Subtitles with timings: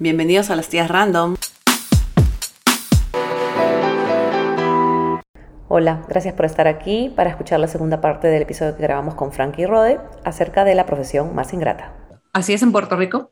[0.00, 1.36] Bienvenidos a las tías random.
[5.68, 9.32] Hola, gracias por estar aquí para escuchar la segunda parte del episodio que grabamos con
[9.32, 11.94] Frankie Rode acerca de la profesión más ingrata.
[12.32, 13.30] ¿Así es en Puerto Rico?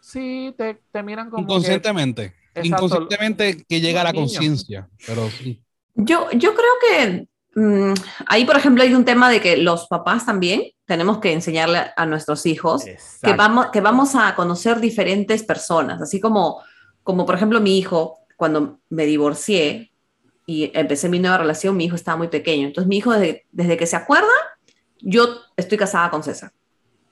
[0.00, 1.44] Sí, te, te miran como.
[1.44, 2.34] Inconscientemente.
[2.60, 5.62] Inconscientemente que llega a la conciencia, pero sí.
[5.94, 7.28] Yo, yo creo que
[7.58, 7.94] mm,
[8.26, 12.06] ahí, por ejemplo, hay un tema de que los papás también tenemos que enseñarle a
[12.06, 16.62] nuestros hijos que vamos, que vamos a conocer diferentes personas, así como,
[17.02, 19.92] como por ejemplo mi hijo, cuando me divorcié
[20.46, 22.68] y empecé mi nueva relación, mi hijo estaba muy pequeño.
[22.68, 24.32] Entonces mi hijo desde, desde que se acuerda,
[25.00, 26.52] yo estoy casada con César.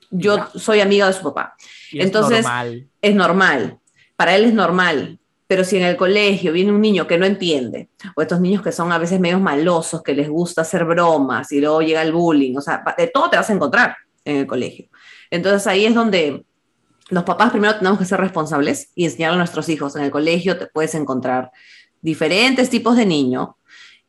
[0.09, 1.55] Yo soy amiga de su papá.
[1.91, 2.89] Entonces, normal.
[3.01, 3.79] es normal.
[4.15, 5.19] Para él es normal.
[5.47, 8.71] Pero si en el colegio viene un niño que no entiende, o estos niños que
[8.71, 12.55] son a veces medio malosos, que les gusta hacer bromas y luego llega el bullying,
[12.57, 14.87] o sea, de todo te vas a encontrar en el colegio.
[15.31, 16.45] Entonces ahí es donde
[17.09, 19.95] los papás primero tenemos que ser responsables y enseñar a nuestros hijos.
[19.95, 21.51] En el colegio te puedes encontrar
[22.01, 23.49] diferentes tipos de niños,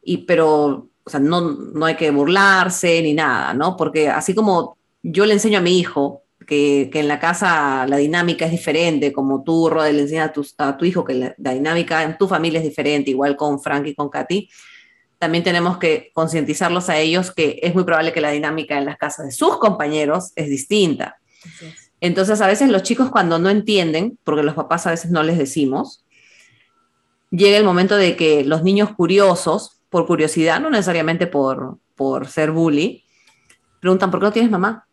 [0.03, 0.89] y, pero
[1.21, 3.77] no, no hay que burlarse ni nada, ¿no?
[3.77, 8.47] Porque así como yo le enseño a mi hijo que, en la casa la dinámica
[8.47, 12.27] es diferente, como tú, Rode, le enseñas a tu, hijo que la, dinámica en tu
[12.27, 14.49] familia es diferente, igual con Frank y con Katy,
[15.19, 18.97] también tenemos que concientizarlos a ellos que es muy probable que la dinámica en las
[18.97, 21.19] casas de sus compañeros es distinta.
[22.01, 25.37] Entonces, a veces los chicos cuando no entienden, porque los papás a veces no les
[25.37, 26.07] decimos,
[27.31, 32.53] llega el momento de que los niños curiosos, por curiosidad, no necesariamente por, por ser
[32.53, 33.05] bully,
[33.81, 34.87] preguntan, ¿por qué no tienes mamá?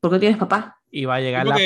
[0.00, 0.79] ¿Por qué no tienes papá?
[0.90, 1.56] Y va a llegar la,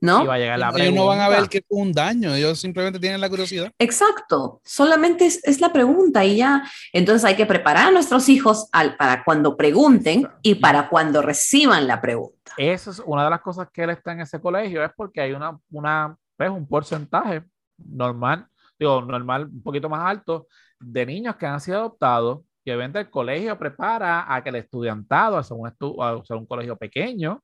[0.00, 0.26] ¿no?
[0.26, 3.00] va a llegar la ellos no van a ver que es un daño, ellos simplemente
[3.00, 3.72] tienen la curiosidad.
[3.78, 6.62] Exacto, solamente es, la pregunta y ya.
[6.92, 11.86] Entonces hay que preparar a nuestros hijos al, para cuando pregunten y para cuando reciban
[11.86, 12.52] la pregunta.
[12.58, 15.32] Esa es una de las cosas que él está en ese colegio, es porque hay
[15.32, 17.42] una, una pues, un porcentaje
[17.78, 18.46] normal,
[18.78, 20.46] digo, normal, un poquito más alto,
[20.78, 25.36] de niños que han sido adoptados y obviamente el colegio prepara a que el estudiantado,
[25.36, 27.42] al ser un, un colegio pequeño,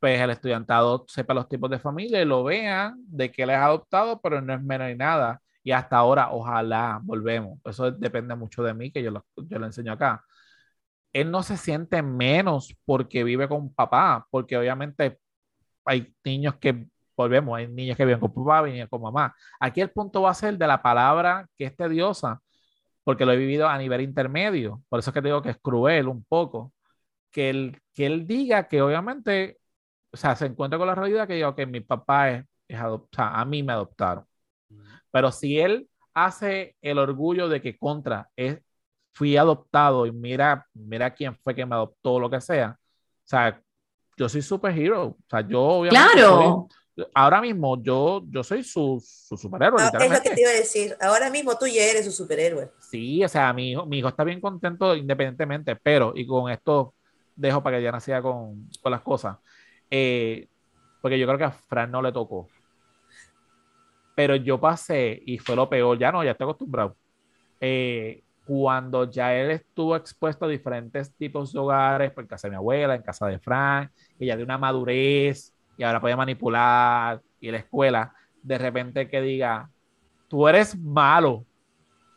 [0.00, 3.56] pues el estudiantado sepa los tipos de familia y lo vean de que él es
[3.58, 5.42] adoptado, pero no es menos ni nada.
[5.62, 7.58] Y hasta ahora, ojalá, volvemos.
[7.64, 10.24] Eso depende mucho de mí, que yo lo, yo lo enseño acá.
[11.12, 15.18] Él no se siente menos porque vive con papá, porque obviamente
[15.84, 16.86] hay niños que,
[17.16, 19.34] volvemos, hay niños que viven con papá, viven con mamá.
[19.60, 22.40] Aquí el punto va a ser de la palabra que es tediosa,
[23.04, 24.82] porque lo he vivido a nivel intermedio.
[24.88, 26.72] Por eso es que digo que es cruel un poco.
[27.30, 29.59] Que él, que él diga que obviamente
[30.12, 33.36] o sea, se encuentra con la realidad que yo, que mi papá es, es adoptado,
[33.36, 34.24] a mí me adoptaron.
[35.10, 38.58] Pero si él hace el orgullo de que contra es,
[39.12, 43.60] fui adoptado y mira, mira quién fue que me adoptó, lo que sea, o sea,
[44.16, 46.68] yo soy superhero, o sea, yo obviamente claro.
[47.14, 49.82] ahora mismo yo, yo soy su, su superhéroe.
[49.82, 52.70] Ah, es lo que te iba a decir, ahora mismo tú ya eres su superhéroe.
[52.78, 56.94] Sí, o sea, mi hijo, mi hijo está bien contento independientemente, pero, y con esto
[57.34, 59.36] dejo para que ya nacía con, con las cosas.
[59.90, 60.46] Eh,
[61.00, 62.48] porque yo creo que a Fran no le tocó.
[64.14, 66.96] Pero yo pasé y fue lo peor, ya no, ya estoy acostumbrado.
[67.60, 72.56] Eh, cuando ya él estuvo expuesto a diferentes tipos de hogares, por casa de mi
[72.56, 77.50] abuela, en casa de Fran, y ya de una madurez, y ahora puede manipular, y
[77.50, 78.12] la escuela,
[78.42, 79.70] de repente que diga,
[80.28, 81.44] tú eres malo,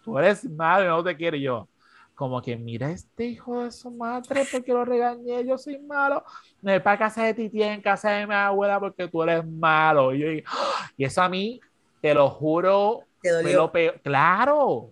[0.03, 1.67] tú eres malo y no te quiero yo
[2.15, 6.23] como que mira este hijo de su madre porque lo regañé, yo soy malo,
[6.61, 10.13] me para casa de ti en casa de mi abuela porque tú eres malo.
[10.13, 10.89] Y, yo, ¡Ah!
[10.95, 11.59] y eso a mí,
[12.01, 13.01] te lo juro,
[13.43, 13.99] me lo peor.
[14.01, 14.91] Claro,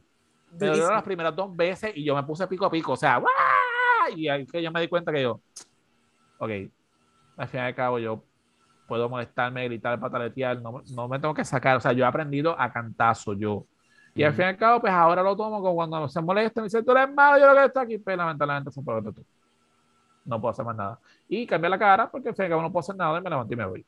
[0.52, 3.22] me dolió las primeras dos veces y yo me puse pico a pico, o sea,
[4.16, 5.42] y ahí que yo me di cuenta que yo,
[6.40, 6.50] ok,
[7.38, 8.24] al fin y al cabo yo
[8.88, 12.60] puedo molestarme, gritar, pataletear, no, no me tengo que sacar, o sea, yo he aprendido
[12.60, 13.68] a cantazo yo
[14.14, 16.66] y al fin y al cabo, pues ahora lo tomo como cuando se molesta, me
[16.66, 19.26] dice, tú eres malo, yo lo que está aquí, pero pues, lamentablemente se puede tú.
[20.26, 21.00] No puedo hacer más nada.
[21.28, 23.22] Y cambia la cara porque al fin y al cabo no puedo hacer nada y
[23.22, 23.86] me levanto y me voy.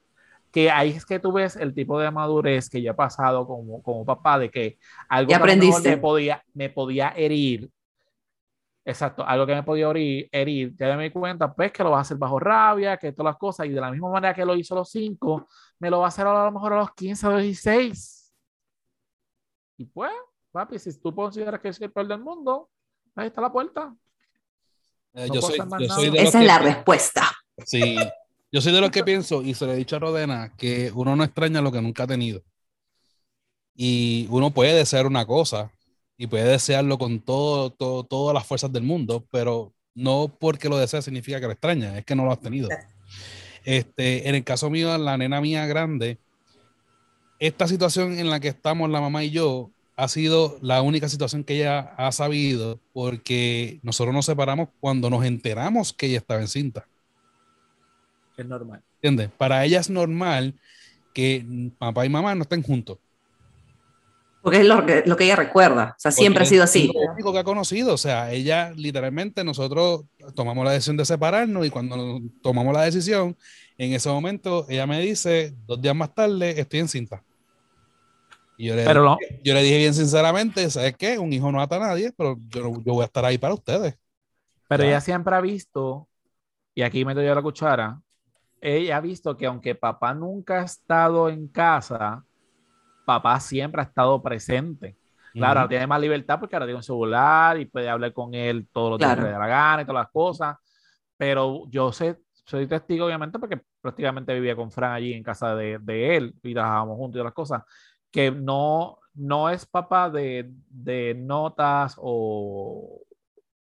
[0.51, 3.81] Que ahí es que tú ves el tipo de madurez que ya ha pasado como,
[3.81, 4.77] como papá, de que
[5.09, 7.69] algo que me podía, me podía herir.
[8.85, 11.99] Exacto, algo que me podía herir, herir, ya me di cuenta, pues que lo vas
[11.99, 14.55] a hacer bajo rabia, que todas las cosas, y de la misma manera que lo
[14.55, 15.47] hizo a los 5,
[15.79, 18.22] me lo va a hacer a lo mejor a los 15 o 16
[19.77, 20.11] y pues,
[20.51, 22.69] papi, si tú consideras que es el peor del mundo,
[23.15, 23.95] ahí está la puerta.
[25.13, 25.59] Eh, yo soy,
[26.15, 27.23] Esa es la respuesta.
[27.65, 27.97] Sí,
[28.51, 31.15] yo soy de los que pienso, y se le he dicho a Rodena, que uno
[31.15, 32.41] no extraña lo que nunca ha tenido.
[33.75, 35.71] Y uno puede desear una cosa
[36.17, 40.77] y puede desearlo con todo, todo, todas las fuerzas del mundo, pero no porque lo
[40.77, 42.69] desea significa que lo extraña, es que no lo has tenido.
[43.63, 46.19] Este, en el caso mío, la nena mía grande,
[47.47, 51.43] esta situación en la que estamos la mamá y yo ha sido la única situación
[51.43, 56.87] que ella ha sabido porque nosotros nos separamos cuando nos enteramos que ella estaba encinta.
[58.37, 58.81] Es normal.
[58.95, 59.29] ¿Entiendes?
[59.37, 60.53] Para ella es normal
[61.13, 61.45] que
[61.77, 62.97] papá y mamá no estén juntos.
[64.41, 66.91] Porque es lo que, lo que ella recuerda, o sea, siempre ha sido así.
[66.95, 71.03] Es lo único que ha conocido, o sea, ella literalmente, nosotros tomamos la decisión de
[71.03, 73.35] separarnos y cuando tomamos la decisión,
[73.77, 77.21] en ese momento ella me dice, dos días más tarde, estoy en cinta.
[78.57, 81.17] Y yo le, pero yo le dije bien sinceramente, ¿sabes qué?
[81.17, 83.97] Un hijo no ata a nadie, pero yo, yo voy a estar ahí para ustedes.
[84.67, 86.07] Pero ella siempre ha visto,
[86.73, 88.01] y aquí me doy la cuchara,
[88.61, 92.23] ella ha visto que aunque papá nunca ha estado en casa,
[93.05, 94.95] papá siempre ha estado presente.
[95.33, 98.67] Claro, ahora tiene más libertad porque ahora tiene un celular y puede hablar con él
[98.71, 100.57] todos los días de la gana y todas las cosas.
[101.17, 105.79] Pero yo sé, soy testigo, obviamente, porque prácticamente vivía con Fran allí en casa de,
[105.79, 107.63] de él y trabajábamos juntos y las cosas,
[108.13, 113.01] que no, no es papá de, de notas o.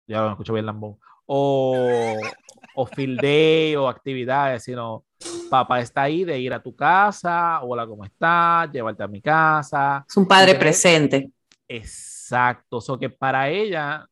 [0.06, 0.98] Ya lo escucho bien, Lambón.
[1.26, 2.18] O,
[2.76, 5.04] o field day o actividades, sino
[5.48, 8.70] papá está ahí de ir a tu casa, hola, ¿cómo estás?
[8.70, 10.04] Llevarte a mi casa.
[10.06, 11.30] Es un padre presente.
[11.66, 14.06] Exacto, o que para ella,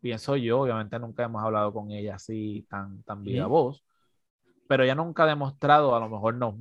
[0.00, 3.82] pienso yo, obviamente nunca hemos hablado con ella así tan, tan viva voz,
[4.68, 6.58] pero ella nunca ha demostrado, a lo mejor no,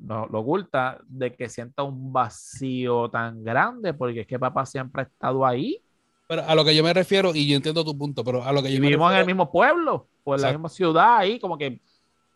[0.00, 5.02] no lo oculta, de que sienta un vacío tan grande, porque es que papá siempre
[5.02, 5.82] ha estado ahí.
[6.26, 8.62] Pero a lo que yo me refiero, y yo entiendo tu punto, pero a lo
[8.62, 11.80] que yo Vivimos en el mismo pueblo, o en la misma ciudad, ahí, como que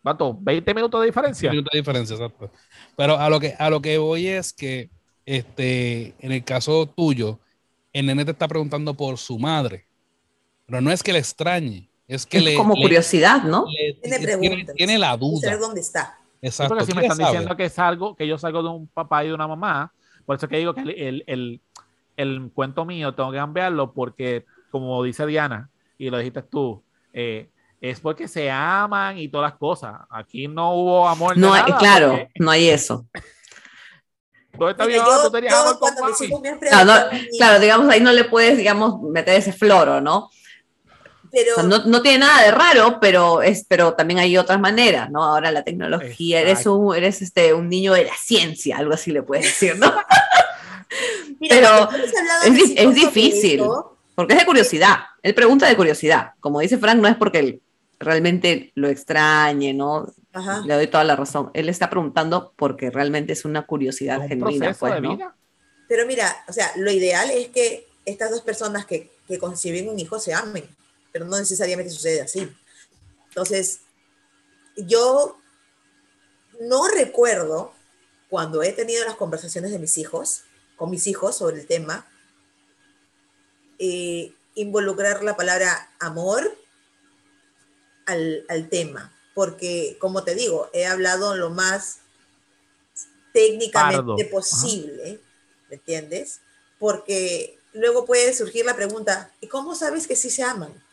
[0.05, 0.35] ¿Cuánto?
[0.35, 1.49] ¿20 minutos de diferencia?
[1.49, 2.51] 20 minutos de diferencia, exacto.
[2.95, 4.91] Pero a lo que, a lo que voy es que
[5.25, 7.39] este, en el caso tuyo,
[7.91, 9.87] el nene te está preguntando por su madre.
[10.67, 12.55] Pero no es que le extrañe, es que es le.
[12.55, 13.65] Como curiosidad, ¿no?
[14.03, 15.57] tiene, tiene, la duda.
[15.57, 16.19] dónde está.
[16.45, 16.75] Exacto.
[16.75, 19.33] Porque si me están diciendo que salgo, que yo salgo de un papá y de
[19.33, 19.91] una mamá,
[20.25, 21.61] por eso que digo que el, el,
[22.17, 26.83] el cuento mío tengo que cambiarlo porque, como dice Diana, y lo dijiste tú,
[27.13, 27.49] eh,
[27.81, 29.95] es porque se aman y todas las cosas.
[30.09, 31.37] Aquí no hubo amor.
[31.37, 33.05] No, nada claro, no hay eso.
[34.53, 35.01] ¿Dónde está bien?
[35.03, 35.91] ¿Tú tenías amor con
[37.37, 40.29] Claro, digamos, ahí no le puedes, digamos, meter ese floro, ¿no?
[41.35, 45.21] Pero, no, no, tiene nada de raro, pero, es, pero también hay otras maneras, ¿no?
[45.21, 49.21] Ahora la tecnología, eres, un, eres este, un niño de la ciencia, algo así le
[49.21, 49.93] puedes decir, ¿no?
[51.49, 51.89] pero
[52.45, 53.61] es, es difícil,
[54.15, 54.95] porque es de curiosidad.
[55.21, 56.35] Él pregunta de curiosidad.
[56.39, 57.61] Como dice Frank, no es porque él
[57.99, 60.07] realmente lo extrañe, ¿no?
[60.65, 61.51] Le doy toda la razón.
[61.53, 64.73] Él está preguntando porque realmente es una curiosidad genuina.
[64.73, 64.93] Pues,
[65.89, 69.99] Pero mira, o sea, lo ideal es que estas dos personas que, que conciben un
[69.99, 70.63] hijo se amen,
[71.15, 72.53] pero no necesariamente sucede así.
[73.29, 73.79] Entonces,
[74.75, 75.39] yo
[76.59, 77.73] no recuerdo
[78.29, 80.43] cuando he tenido las conversaciones de mis hijos,
[80.75, 82.05] con mis hijos sobre el tema,
[83.79, 86.53] eh, involucrar la palabra amor
[88.07, 91.99] al, al, tema, porque como te digo, he hablado lo más
[93.31, 95.21] técnicamente posible,
[95.69, 96.41] ¿me entiendes?
[96.77, 100.83] Porque luego puede surgir la pregunta, ¿y cómo sabes que sí se aman?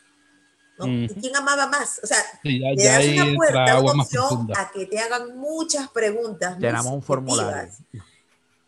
[0.78, 0.84] ¿No?
[1.20, 2.00] ¿Quién amaba más?
[2.02, 6.58] O sea, le das una puerta, una opción a que te hagan muchas preguntas.
[6.58, 7.72] Tenemos un formulario.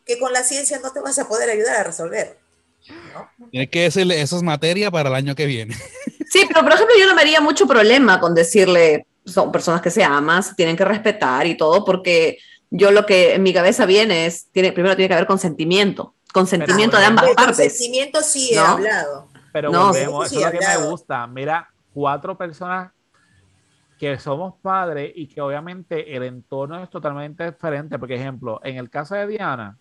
[0.04, 2.38] Que con la ciencia no te vas a poder ayudar a resolver.
[3.50, 5.76] Tienes que decirle, eso es materia para el año que viene.
[6.30, 9.90] Sí, pero por ejemplo, yo no me haría mucho problema con decirle, son personas que
[9.90, 12.38] se aman, se tienen que respetar y todo, porque
[12.70, 16.98] yo lo que en mi cabeza viene es, tiene, primero tiene que haber consentimiento, consentimiento
[16.98, 17.68] de ambas partes.
[17.68, 19.28] Consentimiento sí he hablado.
[19.52, 21.26] Pero volvemos, eso es lo que me gusta.
[21.28, 22.92] Mira, cuatro personas
[23.98, 27.98] que somos padres y que obviamente el entorno es totalmente diferente.
[27.98, 29.78] Por ejemplo, en el caso de Diana,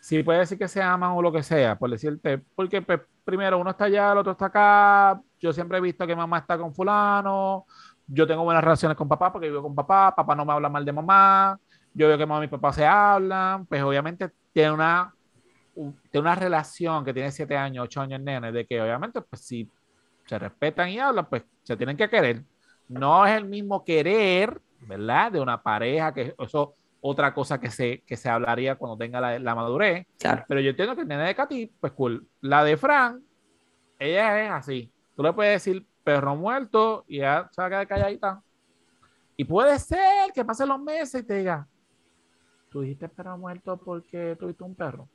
[0.00, 3.58] sí puede decir que se aman o lo que sea, por decirte, porque pues, primero
[3.58, 6.74] uno está allá, el otro está acá, yo siempre he visto que mamá está con
[6.74, 7.64] fulano,
[8.06, 10.84] yo tengo buenas relaciones con papá porque vivo con papá, papá no me habla mal
[10.84, 11.58] de mamá,
[11.94, 15.14] yo veo que mamá y papá se hablan, pues obviamente tiene una,
[15.74, 19.70] tiene una relación que tiene siete años, ocho años nene, de que obviamente pues si
[20.26, 22.42] se respetan y hablan, pues se tienen que querer.
[22.88, 25.32] No es el mismo querer, ¿verdad?
[25.32, 29.38] De una pareja, que eso otra cosa que se, que se hablaría cuando tenga la,
[29.38, 30.06] la madurez.
[30.48, 32.26] Pero yo entiendo que el nene de Katy, pues cool.
[32.40, 33.22] La de Fran,
[33.98, 34.90] ella es así.
[35.14, 38.42] Tú le puedes decir perro muerto y ya se va a quedar calladita.
[39.36, 41.66] Y puede ser que pasen los meses y te diga,
[42.70, 45.08] tú dijiste perro muerto porque tuviste un perro.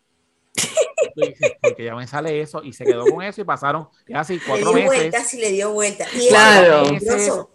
[1.61, 4.81] Porque ya me sale eso y se quedó con eso y pasaron así cuatro le
[4.81, 5.01] dio meses.
[5.01, 6.09] Vueltas y le dio vueltas.
[6.29, 6.83] claro.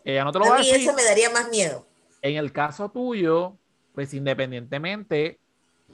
[0.05, 0.77] ella no te lo va a decir.
[0.77, 1.87] eso me daría más miedo.
[2.23, 3.57] En el caso tuyo,
[3.95, 5.39] pues independientemente,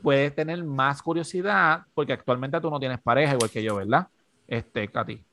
[0.02, 4.08] puedes tener más curiosidad porque actualmente tú no tienes pareja igual que yo, ¿verdad?
[4.46, 5.24] Este, Katy.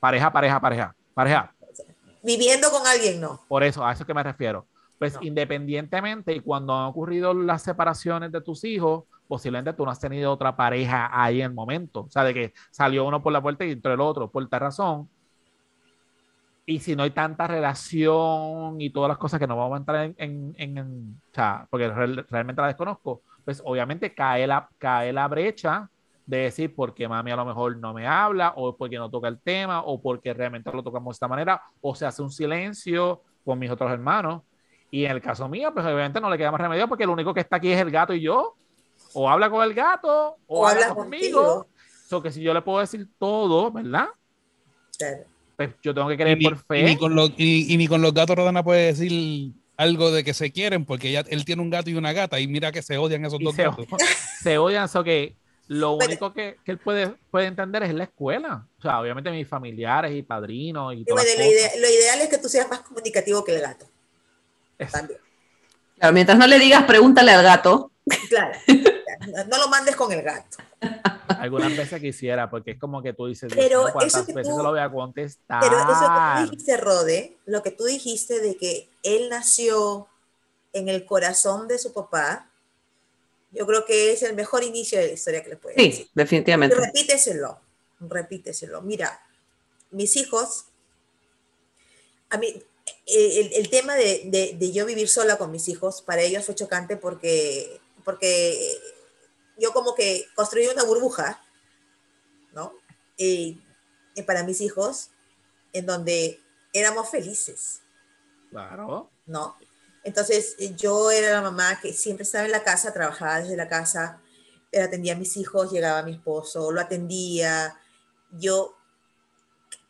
[0.00, 1.54] Pareja, pareja, pareja, pareja.
[2.22, 3.40] Viviendo con alguien, no.
[3.48, 4.66] Por eso, a eso es que me refiero.
[4.98, 10.00] Pues independientemente y cuando han ocurrido las separaciones de tus hijos, posiblemente tú no has
[10.00, 12.00] tenido otra pareja ahí en el momento.
[12.00, 14.60] O sea, de que salió uno por la puerta y entró el otro por tal
[14.60, 15.08] razón.
[16.64, 20.14] Y si no hay tanta relación y todas las cosas que no vamos a entrar
[20.16, 25.90] en, en, o sea, porque realmente la desconozco, pues obviamente cae la, cae la brecha
[26.24, 29.40] de decir porque mami a lo mejor no me habla o porque no toca el
[29.40, 33.58] tema o porque realmente lo tocamos de esta manera o se hace un silencio con
[33.58, 34.42] mis otros hermanos.
[34.90, 37.34] Y en el caso mío, pues obviamente no le queda más remedio porque lo único
[37.34, 38.54] que está aquí es el gato y yo.
[39.14, 41.66] O habla con el gato o, habla conmigo.
[42.08, 44.08] So que si yo le puedo decir todo, ¿verdad?
[45.56, 46.80] Pues yo tengo que creer por fe.
[46.80, 50.34] Y ni, con los, y, ni con los gatos Rodana puede decir algo de que
[50.34, 52.98] se quieren porque ya, él tiene un gato y una gata y mira que se
[52.98, 53.86] odian esos dos gatos.
[54.42, 55.36] Se odian, eso que
[55.68, 58.66] lo único que, que, él puede, puede entender es la escuela.
[58.78, 62.80] O sea, obviamente mis familiares y padrinos y, lo, ideal es que tú seas más
[62.80, 63.86] comunicativo que el gato.
[64.90, 65.20] También.
[65.96, 67.92] Claro, mientras no le digas, pregúntale al gato.
[68.28, 68.58] Claro,
[69.48, 70.58] no lo mandes con el gato.
[71.38, 74.80] Algunas veces quisiera, porque es como que tú dices, pero ¿cuántas veces se lo voy
[74.80, 75.60] a contestar?
[75.60, 80.08] Pero eso que tú dijiste, Rode, lo que tú dijiste de que él nació
[80.72, 82.50] en el corazón de su papá,
[83.50, 86.74] yo creo que es el mejor inicio de la historia que le puede sí, definitivamente.
[86.74, 87.60] repíteselo,
[88.00, 88.80] repíteselo.
[88.82, 89.20] Mira,
[89.90, 90.66] mis hijos,
[92.30, 92.62] a mí,
[93.06, 96.54] el, el tema de, de, de, yo vivir sola con mis hijos, para ellos fue
[96.54, 98.78] chocante porque, porque
[99.62, 101.40] yo como que construí una burbuja,
[102.52, 102.74] ¿no?
[103.16, 103.62] Y,
[104.26, 105.10] para mis hijos,
[105.72, 106.40] en donde
[106.72, 107.80] éramos felices.
[108.50, 109.08] Claro.
[109.24, 109.56] ¿No?
[110.02, 114.20] Entonces, yo era la mamá que siempre estaba en la casa, trabajaba desde la casa,
[114.72, 117.78] atendía a mis hijos, llegaba mi esposo, lo atendía.
[118.32, 118.76] Yo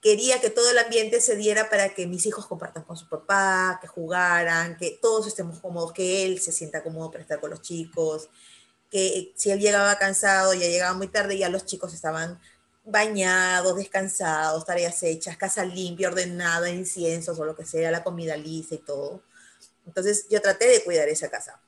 [0.03, 3.79] quería que todo el ambiente se diera para que mis hijos compartan con su papá,
[3.81, 7.63] que jugaran, que todos estemos cómodos, que él se sienta cómodo para estar con los
[7.63, 8.29] chicos,
[8.93, 12.39] que si él llegaba cansado, ya llegaba muy tarde, ya los chicos estaban
[12.85, 18.75] bañados, descansados, tareas hechas, casa limpia, ordenada, inciensos o lo que sea, la comida lisa
[18.75, 19.23] y todo.
[19.87, 21.59] Entonces yo traté de cuidar esa casa.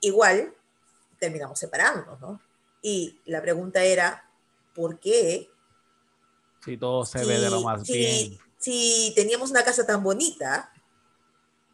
[0.00, 0.52] Igual
[1.20, 2.40] terminamos separándonos, ¿no?
[2.82, 4.28] Y la pregunta era,
[4.74, 5.48] ¿por qué?
[6.64, 8.36] Si todo se ve de lo más bien.
[8.58, 10.72] Si teníamos una casa tan bonita,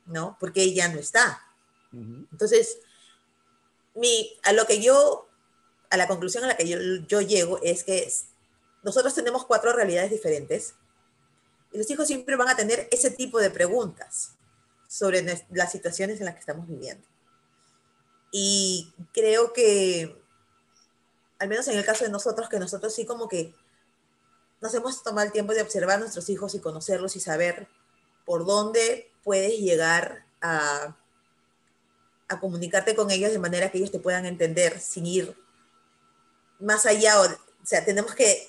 [0.05, 0.37] ¿no?
[0.39, 1.43] Porque ella no está.
[1.93, 2.79] Entonces,
[3.95, 5.29] mi, a lo que yo,
[5.91, 6.79] a la conclusión a la que yo,
[7.09, 8.11] yo llego es que
[8.83, 10.75] nosotros tenemos cuatro realidades diferentes
[11.73, 14.33] y los hijos siempre van a tener ese tipo de preguntas
[14.89, 17.07] sobre las situaciones en las que estamos viviendo.
[18.33, 20.21] Y creo que,
[21.39, 23.55] al menos en el caso de nosotros, que nosotros sí como que
[24.61, 27.69] nos hemos tomado el tiempo de observar a nuestros hijos y conocerlos y saber
[28.25, 30.97] por dónde puedes llegar a
[32.31, 35.37] a comunicarte con ellos de manera que ellos te puedan entender sin ir
[36.61, 37.21] más allá.
[37.21, 37.27] O,
[37.65, 38.49] sea, tenemos que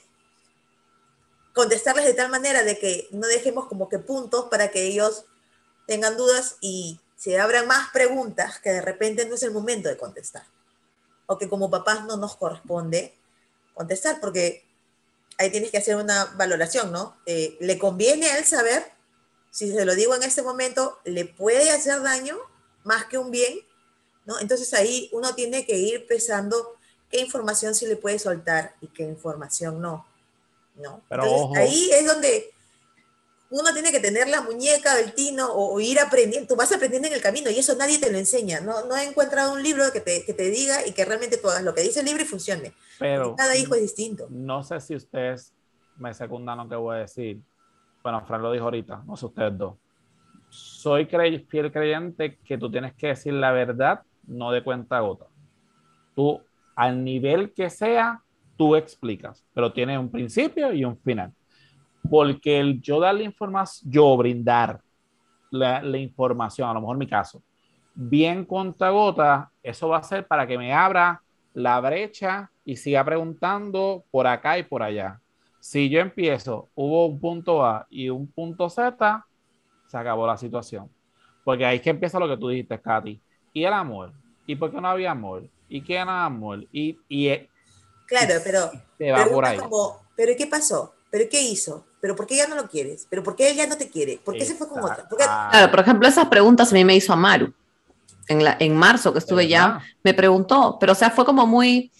[1.53, 5.25] contestarles de tal manera de que no dejemos como que puntos para que ellos
[5.87, 9.97] tengan dudas y se abran más preguntas que de repente no es el momento de
[9.97, 10.45] contestar.
[11.25, 13.17] O que como papás no nos corresponde
[13.73, 14.63] contestar, porque
[15.39, 17.17] ahí tienes que hacer una valoración, ¿no?
[17.25, 18.91] Eh, ¿Le conviene a él saber?
[19.49, 22.37] Si se lo digo en este momento, ¿le puede hacer daño
[22.83, 23.59] más que un bien?
[24.25, 24.39] ¿No?
[24.39, 26.75] Entonces ahí uno tiene que ir pensando
[27.09, 30.05] qué información sí le puede soltar y qué información no,
[30.75, 31.01] ¿no?
[31.09, 32.51] Entonces ahí es donde
[33.49, 37.15] uno tiene que tener la muñeca del tino o, ir aprendiendo, tú vas aprendiendo en
[37.15, 39.99] el camino y eso nadie te lo enseña, no, no he encontrado un libro que
[39.99, 42.25] te, que te diga y que realmente tú hagas lo que dice el libro y
[42.25, 42.73] funcione.
[42.97, 44.27] Pero cada hijo es distinto.
[44.29, 45.53] No sé si ustedes
[45.97, 47.41] me secundan lo que voy a decir.
[48.01, 49.75] Bueno, Fran lo dijo ahorita, no sé ustedes dos.
[50.49, 55.25] Soy fiel creyente que tú tienes que decir la verdad no de cuenta gota.
[56.15, 56.41] Tú,
[56.75, 58.21] al nivel que sea,
[58.57, 61.33] tú explicas, pero tiene un principio y un final.
[62.09, 64.81] Porque el yo dar la información, yo brindar
[65.51, 67.43] la, información, a lo mejor mi caso,
[67.93, 71.21] bien cuenta gota, eso va a ser para que me abra
[71.53, 75.19] la brecha y siga preguntando por acá y por allá.
[75.59, 79.25] Si yo empiezo, hubo un punto A y un punto Z,
[79.87, 80.89] se acabó la situación.
[81.43, 83.21] Porque ahí es que empieza lo que tú dijiste, Katy.
[83.53, 84.11] Y el amor.
[84.45, 85.43] ¿Y por qué no había amor?
[85.69, 86.65] ¿Y qué era amor?
[86.71, 87.49] Y, y, eh,
[88.07, 88.71] claro, pero.
[88.97, 89.57] Te va por ahí.
[89.57, 90.93] Como, ¿Pero qué pasó?
[91.09, 91.85] ¿Pero qué hizo?
[91.99, 93.05] ¿Pero por qué ya no lo quieres?
[93.09, 94.19] ¿Pero por qué él ya no te quiere?
[94.23, 95.07] ¿Por qué se fue con otra?
[95.07, 97.53] Claro, por ejemplo, esas preguntas a mí me hizo Amaru.
[98.27, 101.91] en, la, en marzo que estuve ya, me preguntó, pero o sea, fue como muy,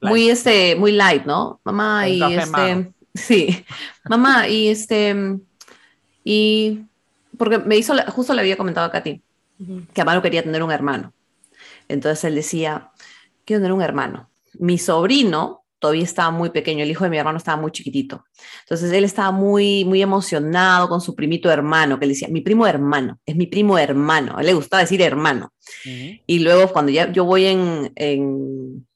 [0.00, 1.60] muy, este, muy light, ¿no?
[1.64, 3.64] Mamá, y este, sí,
[4.08, 5.38] mamá, y este,
[6.24, 6.82] y
[7.36, 9.20] porque me hizo, justo le había comentado a Katy,
[9.92, 11.12] que Amaro quería tener un hermano.
[11.88, 12.90] Entonces él decía,
[13.44, 14.30] quiero tener un hermano.
[14.54, 18.24] Mi sobrino todavía estaba muy pequeño, el hijo de mi hermano estaba muy chiquitito.
[18.60, 22.66] Entonces él estaba muy, muy emocionado con su primito hermano, que le decía, mi primo
[22.66, 24.36] hermano, es mi primo hermano.
[24.36, 25.52] A él le gustaba decir hermano.
[25.84, 28.86] Y luego cuando ya yo voy en, en,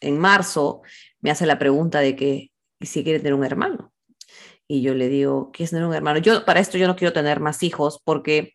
[0.00, 0.82] en marzo,
[1.20, 2.50] me hace la pregunta de que
[2.80, 3.92] si quiere tener un hermano.
[4.68, 6.18] Y yo le digo, ¿quieres tener un hermano?
[6.18, 8.54] Yo para esto yo no quiero tener más hijos porque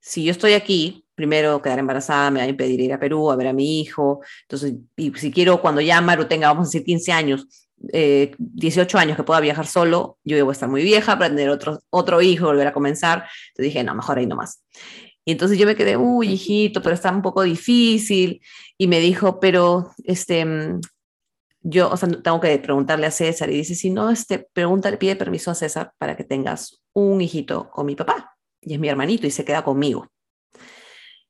[0.00, 3.36] si yo estoy aquí, primero quedar embarazada me va a impedir ir a Perú a
[3.36, 4.20] ver a mi hijo.
[4.42, 9.00] Entonces, y si quiero cuando ya Maru tenga, vamos a decir, 15 años, 18 eh,
[9.00, 12.22] años que pueda viajar solo, yo voy a estar muy vieja para tener otro, otro
[12.22, 13.24] hijo, volver a comenzar.
[13.48, 14.62] Entonces dije, no, mejor ahí nomás.
[15.24, 18.42] Y entonces yo me quedé, uy, hijito, pero está un poco difícil.
[18.76, 20.46] Y me dijo, pero este,
[21.64, 25.16] yo, o sea, tengo que preguntarle a César y dice, si no, este, pregúntale, pide
[25.16, 29.26] permiso a César para que tengas un hijito con mi papá, y es mi hermanito,
[29.26, 30.06] y se queda conmigo.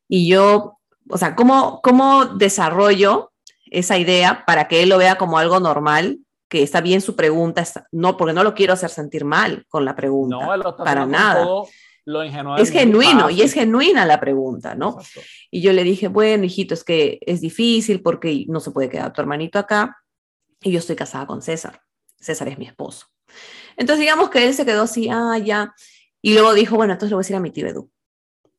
[0.09, 3.33] Y yo, o sea, ¿cómo, cómo desarrollo
[3.71, 6.19] esa idea para que él lo vea como algo normal?
[6.49, 9.97] Que está bien su pregunta, no, porque no lo quiero hacer sentir mal con la
[9.97, 11.47] pregunta, no, para nada.
[12.05, 12.23] lo
[12.57, 14.99] es genuino y es genuina la pregunta, ¿no?
[15.51, 19.13] Y yo le dije, bueno, hijito, es que es difícil porque no se puede quedar
[19.13, 19.97] tu hermanito acá,
[20.65, 21.81] y yo estoy casada con César.
[22.19, 23.07] César es mi esposo.
[23.77, 25.75] Entonces, digamos que él se quedó así, ah, ya.
[26.23, 27.91] Y luego dijo, bueno, entonces le voy a decir a mi tío Edu.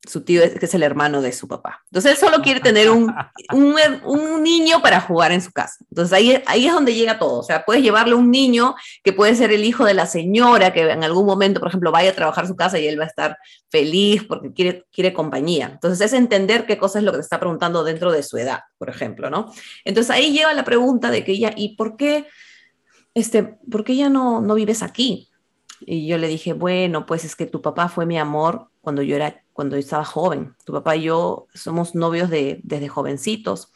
[0.08, 1.82] Su tío es, que es el hermano de su papá.
[1.90, 3.12] Entonces, él solo quiere tener un,
[3.52, 5.84] un, niño para jugar en su casa.
[5.90, 7.40] Entonces, ahí, ahí es donde llega todo.
[7.40, 10.88] O sea, puedes llevarle un niño que puede ser el hijo de la señora, que
[10.88, 13.08] en algún momento, por ejemplo, vaya a trabajar a su casa y él va a
[13.08, 13.38] estar
[13.68, 15.70] feliz porque quiere, quiere compañía.
[15.72, 18.60] Entonces, es entender qué cosa es lo que te está preguntando dentro de su edad,
[18.78, 19.52] por ejemplo, ¿no?
[19.84, 22.26] Entonces, ahí lleva la pregunta de que ella, ¿y por qué,
[23.14, 25.30] este, por qué ya no, no vives aquí?
[25.80, 29.16] Y yo le dije, bueno, pues es que tu papá fue mi amor cuando yo
[29.16, 30.54] era, cuando estaba joven.
[30.66, 33.72] Tu papá y yo somos novios de, desde jovencitos,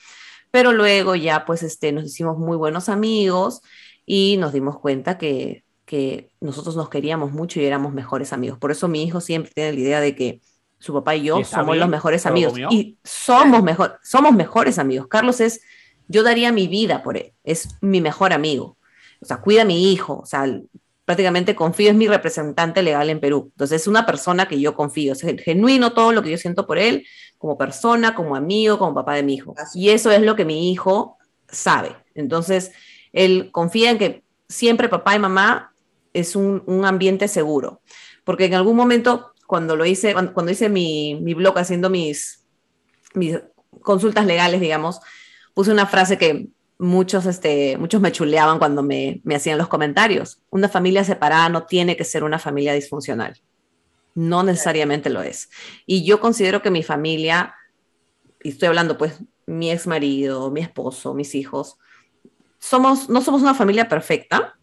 [0.50, 3.62] pero luego ya pues este, nos hicimos muy buenos amigos
[4.04, 8.58] y nos dimos cuenta que, que nosotros nos queríamos mucho y éramos mejores amigos.
[8.58, 10.42] Por eso mi hijo siempre tiene la idea de que
[10.78, 15.08] su papá y yo somos los mejores amigos y somos mejor, somos mejores amigos.
[15.08, 15.62] Carlos es,
[16.08, 18.76] yo daría mi vida por él, es mi mejor amigo.
[19.22, 20.46] O sea, cuida a mi hijo, o sea,
[21.10, 23.48] prácticamente confío, es mi representante legal en Perú.
[23.50, 26.78] Entonces es una persona que yo confío, es genuino todo lo que yo siento por
[26.78, 27.04] él,
[27.36, 29.56] como persona, como amigo, como papá de mi hijo.
[29.74, 31.18] Y eso es lo que mi hijo
[31.48, 31.96] sabe.
[32.14, 32.70] Entonces,
[33.12, 35.74] él confía en que siempre papá y mamá
[36.12, 37.80] es un, ambiente seguro.
[38.22, 42.44] Porque en algún momento, cuando lo hice, cuando, hice mi, mi blog haciendo mis,
[43.14, 43.36] mis
[43.82, 45.00] consultas legales, digamos,
[45.54, 46.46] puse una frase que
[46.80, 50.42] muchos, este, muchos me chuleaban cuando me, me hacían los comentarios.
[50.48, 53.38] Una familia separada no tiene que ser una familia disfuncional.
[54.14, 55.50] No necesariamente lo es.
[55.86, 57.54] Y yo considero que mi familia,
[58.42, 61.76] y estoy hablando pues mi ex marido, mi esposo, mis hijos,
[62.58, 64.58] somos, no somos una familia perfecta.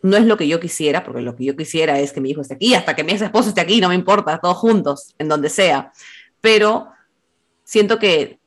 [0.00, 2.40] No es lo que yo quisiera, porque lo que yo quisiera es que mi hijo
[2.40, 5.28] esté aquí, hasta que mi ex esposo esté aquí, no me importa, todos juntos, en
[5.28, 5.92] donde sea.
[6.40, 6.88] Pero
[7.64, 8.38] siento que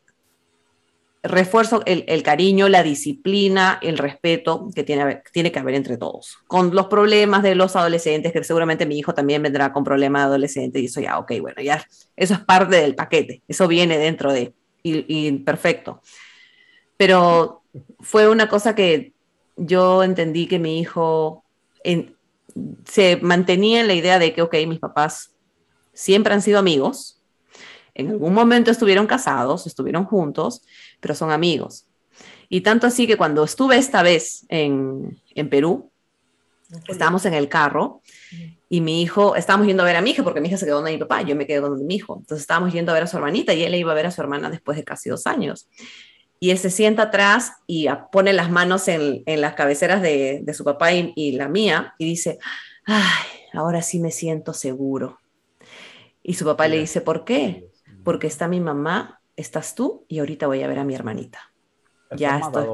[1.23, 6.39] refuerzo el, cariño, la disciplina, el respeto que tiene, tiene que haber entre todos.
[6.47, 10.27] Con los problemas de los adolescentes, que seguramente mi hijo también vendrá con problemas de
[10.27, 14.34] adolescente, y eso ya, ok, bueno, ya eso es parte del paquete, eso viene dentro
[14.34, 16.01] de, y, perfecto.
[16.97, 17.62] Pero
[17.99, 19.13] fue una cosa que
[19.57, 21.43] yo entendí que mi hijo
[22.86, 25.36] se mantenía en la idea de que, ok, mis papás
[25.93, 27.20] siempre han sido amigos,
[27.95, 30.62] en algún momento estuvieron casados, estuvieron juntos,
[30.99, 31.86] pero son amigos.
[32.49, 35.89] Y tanto así que cuando estuve esta vez en, en Perú,
[36.88, 38.01] estábamos en el carro
[38.69, 40.75] y mi hijo, estábamos yendo a ver a mi hija porque mi hija se quedó
[40.75, 42.17] donde mi papá, yo me quedé donde mi hijo.
[42.19, 44.21] Entonces estábamos yendo a ver a su hermanita y él iba a ver a su
[44.21, 45.67] hermana después de casi dos años.
[46.39, 50.54] Y él se sienta atrás y pone las manos en, en las cabeceras de, de
[50.54, 52.39] su papá y, y, la mía y dice,
[52.86, 55.19] ay, ahora sí me siento seguro.
[56.23, 57.70] Y su papá le dice, ¿por qué?
[58.03, 61.51] Porque está mi mamá estás tú y ahorita voy a ver a mi hermanita.
[62.15, 62.67] Ya estoy.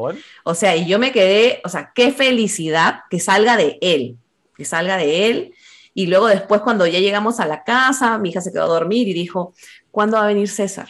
[0.43, 4.17] O sea, y yo me quedé, o sea, qué felicidad que salga de él,
[4.55, 5.53] que salga de él.
[5.93, 9.07] Y luego después cuando ya llegamos a la casa, mi hija se quedó a dormir
[9.07, 9.53] y dijo,
[9.91, 10.89] ¿cuándo va a venir César?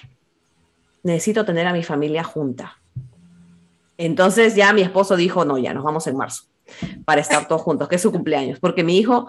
[1.04, 2.78] Necesito tener a mi familia junta.
[3.98, 6.44] Entonces ya mi esposo dijo, no, ya nos vamos en marzo
[7.06, 9.28] para estar todos juntos, que es su cumpleaños, porque mi hijo,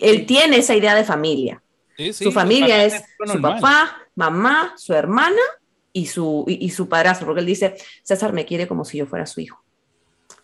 [0.00, 1.62] él tiene esa idea de familia.
[2.12, 5.40] su familia es su papá, mamá, su hermana
[5.92, 9.26] y su, y, su padrastro, porque él dice, César me quiere como si yo fuera
[9.26, 9.64] su hijo.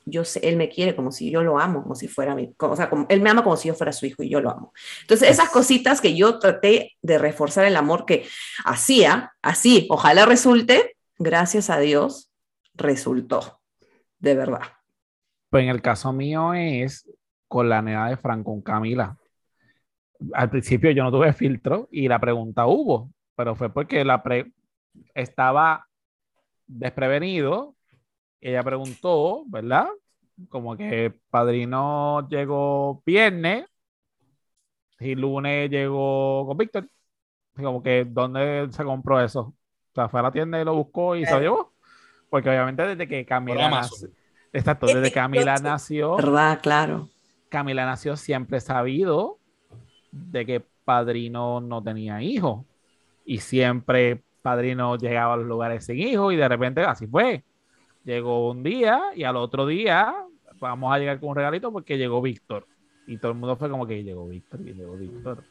[0.06, 2.76] Yo sé, él me quiere como si yo lo amo, como si fuera mi, o
[2.76, 4.72] sea, como, él me ama como si yo fuera su hijo y yo lo amo.
[5.00, 8.26] Entonces, esas cositas que yo traté de reforzar el amor que
[8.64, 12.30] hacía, así, ojalá resulte, gracias a Dios,
[12.74, 13.60] resultó,
[14.20, 14.62] de verdad.
[15.50, 17.10] Pues en el caso mío es
[17.48, 19.16] con la nena de Franco, con Camila.
[20.32, 24.52] Al principio yo no tuve filtro y la pregunta hubo, pero fue porque la pre
[25.14, 25.88] estaba
[26.66, 27.74] desprevenido.
[28.40, 29.88] Ella preguntó, ¿verdad?
[30.48, 33.66] Como que padrino llegó viernes
[34.98, 36.88] y lunes llegó con Víctor.
[37.56, 39.40] Como que, ¿dónde se compró eso?
[39.40, 41.72] O sea, fue a la tienda y lo buscó y se lo llevó.
[42.28, 44.08] Porque obviamente desde que Camila nació,
[44.52, 46.60] exacto, desde que Camila nació, ¿verdad?
[46.60, 47.08] Claro.
[47.48, 49.38] Camila nació siempre sabido
[50.10, 52.66] de que Padrino no tenía hijos
[53.24, 57.44] y siempre Padrino llegaba a los lugares sin hijos y de repente así fue.
[58.04, 60.14] Llegó un día y al otro día
[60.60, 62.66] vamos a llegar con un regalito porque llegó Víctor.
[63.06, 65.44] Y todo el mundo fue como que llegó Víctor y llegó Víctor.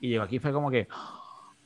[0.00, 0.86] Y llegó aquí fue como que,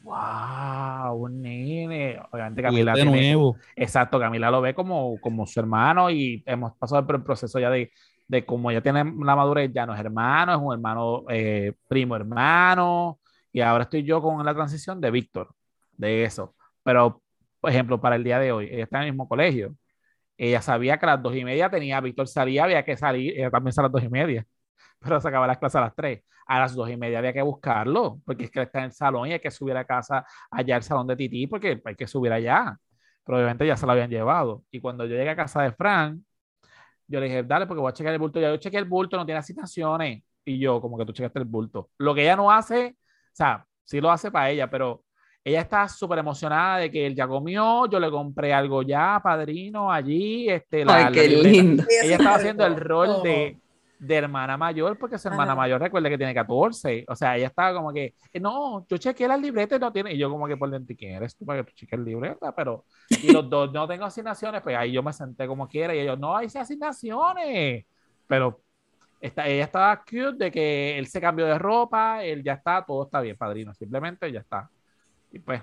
[0.02, 2.20] wow, un nene.
[2.30, 2.94] Obviamente Camila.
[2.94, 3.56] De nuevo.
[3.74, 7.70] Exacto, Camila lo ve como, como su hermano y hemos pasado por el proceso ya
[7.70, 7.90] de,
[8.28, 12.14] de como ya tiene la madurez, ya no es hermano, es un hermano, eh, primo
[12.14, 13.18] hermano.
[13.52, 15.54] Y ahora estoy yo con la transición de Víctor,
[15.92, 16.54] de eso.
[16.82, 17.22] Pero,
[17.60, 19.76] por ejemplo, para el día de hoy, ella está en el mismo colegio.
[20.36, 23.50] Ella sabía que a las dos y media tenía, Víctor salía, había que salir, ella
[23.50, 24.46] también sale a las dos y media
[25.00, 26.22] pero se acaba las clases a las 3.
[26.46, 29.28] A las 2 y media había que buscarlo, porque es que está en el salón
[29.28, 32.32] y hay que subir a casa allá al salón de Titi, porque hay que subir
[32.32, 32.76] allá.
[33.24, 34.64] Pero obviamente ya se lo habían llevado.
[34.70, 36.24] Y cuando yo llegué a casa de Fran,
[37.06, 38.40] yo le dije, dale, porque voy a chequear el bulto.
[38.40, 40.24] Ya yo chequeé el bulto, no tiene asignaciones.
[40.44, 41.90] Y yo, como que tú chequeaste el bulto.
[41.98, 42.96] Lo que ella no hace,
[43.32, 45.02] o sea, sí lo hace para ella, pero
[45.44, 49.90] ella está súper emocionada de que él ya comió, yo le compré algo ya, padrino,
[49.90, 51.84] allí, este, la, Ay, qué lindo.
[52.02, 53.58] Ella estaba haciendo el rol de,
[53.98, 57.04] de hermana mayor, porque su hermana mayor recuerda que tiene 14.
[57.08, 60.12] O sea, ella estaba como que, no, yo chequeé la libreta y no tiene.
[60.12, 62.54] Y yo, como que por dentro, ¿quién eres tú para que tú cheques la libreta?
[62.54, 66.00] Pero, y los dos no tengo asignaciones, pues ahí yo me senté como quiera y
[66.00, 67.84] ellos, no hay asignaciones.
[68.26, 68.60] Pero
[69.22, 73.04] esta, ella estaba cute de que él se cambió de ropa, él ya está, todo
[73.04, 74.68] está bien, padrino, simplemente ya está.
[75.30, 75.62] Y pues,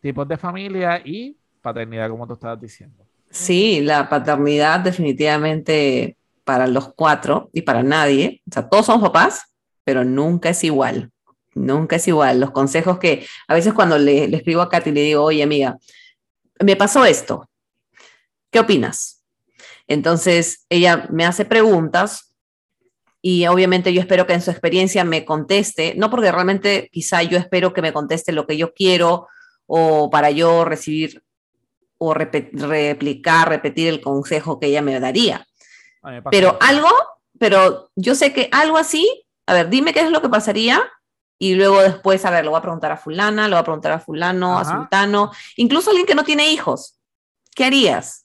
[0.00, 3.06] tipos de familia y paternidad, como tú estabas diciendo.
[3.28, 8.40] Sí, la paternidad definitivamente para los cuatro y para nadie.
[8.48, 11.12] O sea, todos somos papás, pero nunca es igual.
[11.54, 12.40] Nunca es igual.
[12.40, 15.76] Los consejos que a veces cuando le, le escribo a Katy le digo, oye amiga,
[16.64, 17.46] me pasó esto.
[18.50, 19.19] ¿Qué opinas?
[19.90, 22.32] Entonces ella me hace preguntas
[23.20, 27.36] y obviamente yo espero que en su experiencia me conteste, no porque realmente quizá yo
[27.36, 29.26] espero que me conteste lo que yo quiero
[29.66, 31.24] o para yo recibir
[31.98, 35.44] o replicar, repetir el consejo que ella me daría,
[36.30, 36.88] pero algo,
[37.40, 40.88] pero yo sé que algo así, a ver, dime qué es lo que pasaría
[41.36, 43.90] y luego después, a ver, lo voy a preguntar a fulana, lo voy a preguntar
[43.90, 46.96] a fulano, a sultano, incluso alguien que no tiene hijos.
[47.56, 48.24] ¿Qué harías?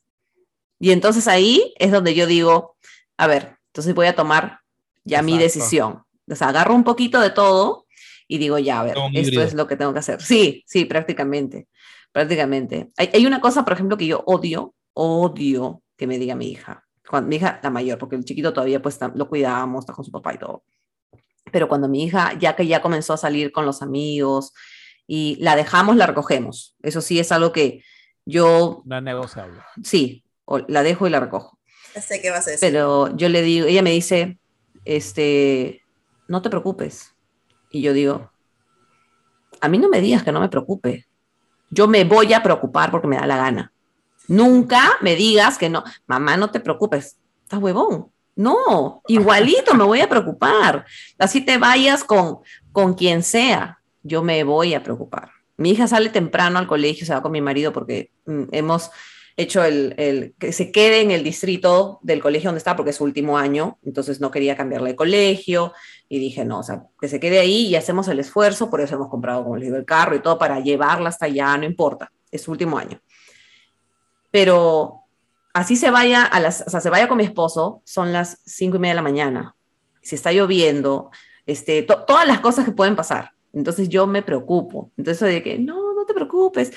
[0.79, 2.77] Y entonces ahí es donde yo digo,
[3.17, 4.59] a ver, entonces voy a tomar
[5.03, 6.03] ya mi decisión.
[6.29, 7.85] O sea, agarro un poquito de todo
[8.27, 10.21] y digo, ya, a ver, esto es lo que tengo que hacer.
[10.21, 11.67] Sí, sí, prácticamente,
[12.11, 12.91] prácticamente.
[12.97, 16.85] Hay, hay una cosa, por ejemplo, que yo odio, odio que me diga mi hija
[17.09, 20.11] cuando mi hija, la mayor, porque el chiquito todavía pues lo cuidábamos, está con su
[20.11, 20.63] papá y todo.
[21.51, 24.53] Pero cuando mi hija, ya que ya comenzó a salir con los amigos
[25.07, 26.75] y la dejamos, la recogemos.
[26.81, 27.83] Eso sí es algo que
[28.25, 28.81] yo...
[28.85, 29.61] No es negociable.
[29.83, 30.24] Sí,
[30.67, 31.57] la dejo y la recojo.
[32.01, 32.67] sé qué vas a decir.
[32.67, 34.37] Pero yo le digo, ella me dice,
[34.85, 35.81] este,
[36.27, 37.13] no te preocupes.
[37.71, 38.31] Y yo digo,
[39.61, 41.07] a mí no me digas que no me preocupe.
[41.69, 43.73] Yo me voy a preocupar porque me da la gana.
[44.27, 48.11] Nunca me digas que no, mamá, no te preocupes, estás huevón.
[48.35, 50.85] No, igualito me voy a preocupar.
[51.17, 52.39] Así te vayas con,
[52.71, 55.31] con quien sea, yo me voy a preocupar.
[55.57, 58.91] Mi hija sale temprano al colegio, se va con mi marido porque mm, hemos
[59.37, 62.95] hecho el, el, que se quede en el distrito del colegio donde está porque es
[62.95, 65.73] su último año, entonces no quería cambiarle de colegio
[66.07, 68.95] y dije, no, o sea, que se quede ahí y hacemos el esfuerzo, por eso
[68.95, 72.11] hemos comprado, como les digo, el carro y todo para llevarla hasta allá, no importa,
[72.31, 73.01] es su último año
[74.35, 75.03] pero
[75.53, 78.75] así se vaya a las, o sea, se vaya con mi esposo, son las cinco
[78.75, 79.55] y media de la mañana,
[80.01, 81.09] si está lloviendo,
[81.45, 83.31] este, todas las cosas que pueden pasar.
[83.53, 84.91] Entonces yo me preocupo.
[84.97, 86.73] Entonces de que, no, no te preocupes.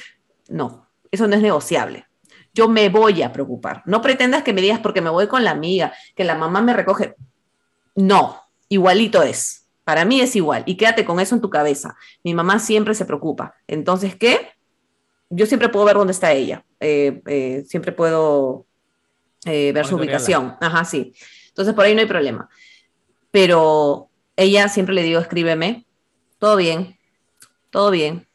[0.48, 2.06] No, eso no es negociable.
[2.58, 3.82] Yo me voy a preocupar.
[3.86, 6.72] No pretendas que me digas porque me voy con la amiga, que la mamá me
[6.72, 7.14] recoge.
[7.94, 9.68] No, igualito es.
[9.84, 10.64] Para mí es igual.
[10.66, 11.96] Y quédate con eso en tu cabeza.
[12.24, 13.54] Mi mamá siempre se preocupa.
[13.68, 14.58] Entonces, ¿qué?
[15.30, 18.66] yo siempre puedo ver dónde está ella, eh, eh, siempre puedo
[19.44, 20.56] ver su ubicación.
[20.60, 21.14] Ajá, sí.
[21.48, 22.48] Entonces por ahí no hay problema.
[23.30, 25.86] Pero ella siempre le digo, escríbeme,
[26.38, 26.98] todo bien,
[27.70, 28.27] todo bien,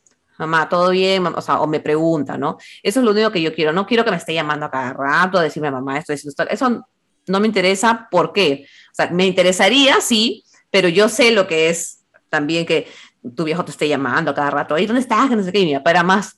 [0.43, 2.57] mamá, todo bien, o sea, o me pregunta, ¿no?
[2.81, 3.73] Eso es lo único que yo quiero.
[3.73, 6.43] No quiero que me esté llamando a cada rato a decirme, mamá, esto, esto, esto.
[6.49, 6.85] Eso
[7.27, 8.07] no me interesa.
[8.11, 8.65] ¿Por qué?
[8.91, 12.87] O sea, me interesaría, sí, pero yo sé lo que es también que
[13.35, 15.29] tu viejo te esté llamando a cada rato, ¿y dónde estás?
[15.29, 15.65] Que no sé qué.
[15.65, 16.37] mi papá era más,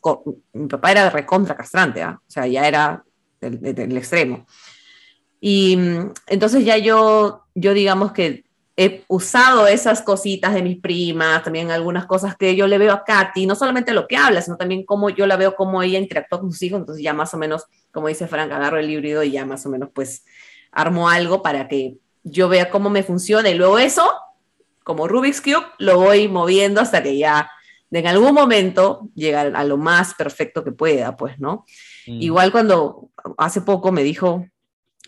[0.54, 2.20] mi papá era recontra castrante, ¿ah?
[2.20, 3.04] o sea, ya era
[3.42, 4.46] del, extremo.
[5.40, 8.45] Y mm, entonces ya yo, yo digamos que
[8.78, 13.06] he usado esas cositas de mis primas, también algunas cosas que yo le veo a
[13.06, 16.42] Katy, no solamente lo que habla, sino también cómo yo la veo, cómo ella interactúa
[16.42, 19.32] con sus hijos, entonces ya más o menos, como dice Frank, agarro el híbrido y
[19.32, 20.26] ya más o menos pues
[20.72, 24.12] armo algo para que yo vea cómo me funciona y luego eso,
[24.84, 27.50] como Rubik's Cube, lo voy moviendo hasta que ya
[27.92, 31.64] en algún momento llega a lo más perfecto que pueda, pues, ¿no?
[32.08, 32.22] Mm.
[32.22, 34.46] Igual cuando hace poco me dijo,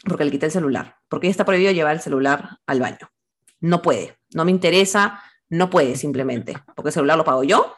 [0.05, 3.09] porque le quité el celular, porque ya está prohibido llevar el celular al baño
[3.59, 7.75] no puede, no me interesa, no puede simplemente, porque el celular lo pago yo,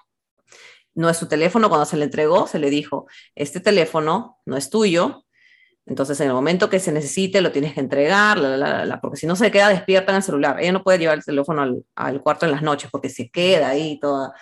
[0.96, 4.70] no es su teléfono, cuando se le entregó, se le dijo, este teléfono no es
[4.70, 5.26] tuyo,
[5.86, 8.38] entonces en el momento que se necesite lo tienes que entregar,
[9.02, 11.84] porque si no se queda despierta en el celular, ella no puede llevar el teléfono
[11.96, 14.34] al, cuarto en las noches porque se queda ahí toda,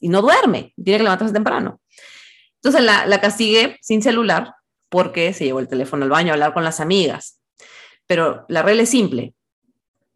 [0.00, 1.80] y no duerme, tiene que levantarse temprano.
[2.56, 4.54] Entonces la, la castigué sin celular
[4.88, 7.40] porque se llevó el teléfono al baño a hablar con las amigas.
[8.06, 9.34] Pero la regla es simple,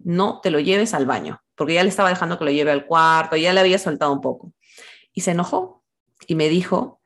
[0.04, 2.86] no te lo lleves al baño, porque ya le estaba dejando que lo lleve al
[2.86, 4.52] cuarto, ya le había soltado un poco.
[5.12, 5.82] Y se enojó
[6.26, 7.00] y me dijo,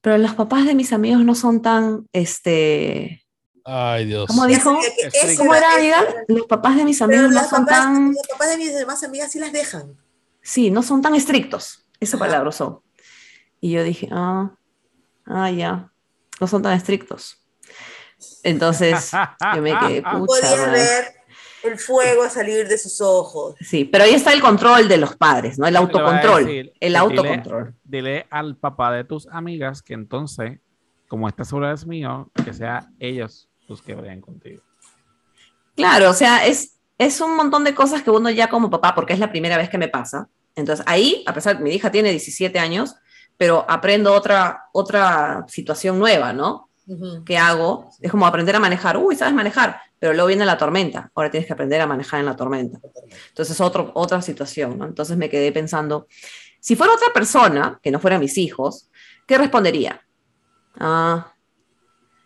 [0.00, 3.24] pero los papás de mis amigos no son tan, este...
[3.64, 4.26] Ay, Dios.
[4.26, 4.78] ¿Cómo dijo?
[5.36, 6.02] ¿Cómo era, amiga?
[6.28, 8.12] Los papás de mis amigos no son tan...
[8.12, 9.96] Los papás de mis demás amigas sí las dejan.
[10.40, 11.86] Sí, no son tan estrictos.
[12.00, 12.82] Esa palabra usó.
[13.60, 14.54] Y yo dije, ah,
[15.26, 15.92] ah, ya,
[16.40, 17.44] no son tan estrictos.
[18.42, 19.10] Entonces,
[19.54, 20.70] yo me quedé, pucha.
[20.70, 21.17] ver
[21.62, 23.54] el fuego a salir de sus ojos.
[23.60, 25.66] Sí, pero ahí está el control de los padres, ¿no?
[25.66, 26.72] El autocontrol.
[26.78, 27.74] el autocontrol.
[27.84, 30.58] Dile, al papá de tus amigas que entonces,
[31.08, 34.62] como esta sola es mío, que sea ellos los que vayan contigo.
[35.74, 39.12] Claro, o sea, es, es un montón de cosas que uno ya como papá, porque
[39.12, 40.28] es la primera vez que me pasa.
[40.54, 42.96] Entonces ahí, a pesar de que mi hija tiene 17 años,
[43.36, 46.68] pero aprendo otra, otra situación nueva, ¿no?
[47.26, 47.90] ¿Qué hago?
[48.00, 48.96] Es como aprender a manejar.
[48.96, 52.26] Uy, sabes manejar pero luego viene la tormenta, ahora tienes que aprender a manejar en
[52.26, 52.78] la tormenta.
[53.28, 54.86] Entonces, otro, otra situación, ¿no?
[54.86, 56.06] Entonces me quedé pensando,
[56.60, 58.90] si fuera otra persona, que no fueran mis hijos,
[59.26, 60.02] ¿qué respondería?
[60.78, 61.32] Ah,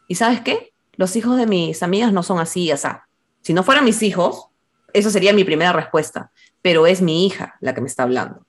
[0.09, 0.73] ¿y sabes qué?
[0.97, 3.07] Los hijos de mis amigas no son así, o sea,
[3.41, 4.49] si no fueran mis hijos,
[4.93, 6.31] eso sería mi primera respuesta,
[6.61, 8.47] pero es mi hija la que me está hablando.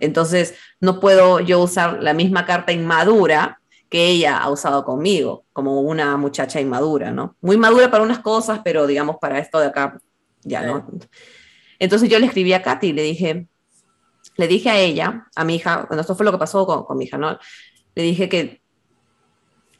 [0.00, 3.60] Entonces, no puedo yo usar la misma carta inmadura
[3.92, 7.36] que ella ha usado conmigo, como una muchacha inmadura, ¿no?
[7.42, 10.00] Muy madura para unas cosas, pero digamos para esto de acá,
[10.44, 10.88] ya, ¿no?
[11.78, 13.48] Entonces yo le escribí a Katy y le dije,
[14.38, 17.04] le dije a ella, a mi hija, bueno, esto fue lo que pasó con, mi
[17.04, 17.38] hija, ¿no?
[17.94, 18.62] Le dije que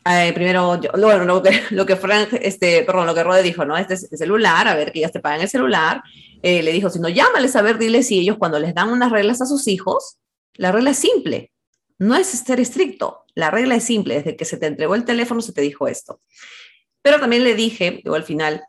[0.05, 3.79] eh, primero, bueno, lo que, lo que Frank, este, perdón, lo que Rode dijo, ¿no?
[3.79, 6.03] Este es el celular, a ver que ellas te pagan el celular.
[6.43, 9.11] Eh, le dijo, si no, llámales a ver, dile si ellos cuando les dan unas
[9.11, 10.19] reglas a sus hijos,
[10.57, 11.51] la regla es simple,
[11.97, 15.41] no es ser estricto, la regla es simple, desde que se te entregó el teléfono
[15.41, 16.21] se te dijo esto.
[17.03, 18.63] Pero también le dije, yo al final,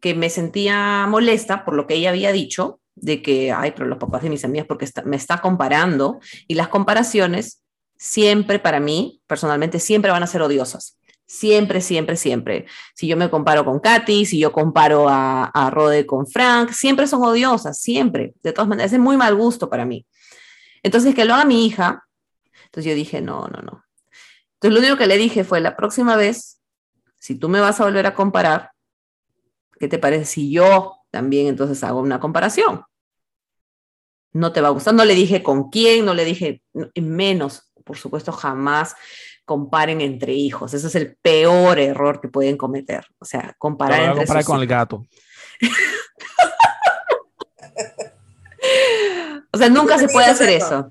[0.00, 3.98] que me sentía molesta por lo que ella había dicho, de que, ay, pero los
[3.98, 7.62] papás de mis amigas, porque me está comparando, y las comparaciones
[7.96, 10.98] siempre para mí, personalmente, siempre van a ser odiosas.
[11.26, 12.66] Siempre, siempre, siempre.
[12.94, 17.06] Si yo me comparo con Katy, si yo comparo a, a Rode con Frank, siempre
[17.06, 18.34] son odiosas, siempre.
[18.42, 20.06] De todas maneras, es muy mal gusto para mí.
[20.82, 22.04] Entonces, que lo haga mi hija,
[22.66, 23.83] entonces yo dije, no, no, no.
[24.64, 26.58] Entonces, lo único que le dije fue, la próxima vez,
[27.18, 28.70] si tú me vas a volver a comparar,
[29.78, 32.82] ¿qué te parece si yo también entonces hago una comparación?
[34.32, 34.94] No te va a gustar.
[34.94, 36.62] No le dije con quién, no le dije
[36.94, 38.96] menos, por supuesto, jamás
[39.44, 40.72] comparen entre hijos.
[40.72, 43.06] Ese es el peor error que pueden cometer.
[43.18, 45.06] O sea, comparar entre comparar con el gato.
[49.52, 50.90] o sea, nunca se puede hacer eso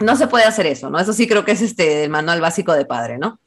[0.00, 0.98] no se puede hacer eso, ¿no?
[0.98, 3.40] Eso sí creo que es este, el manual básico de padre, ¿no?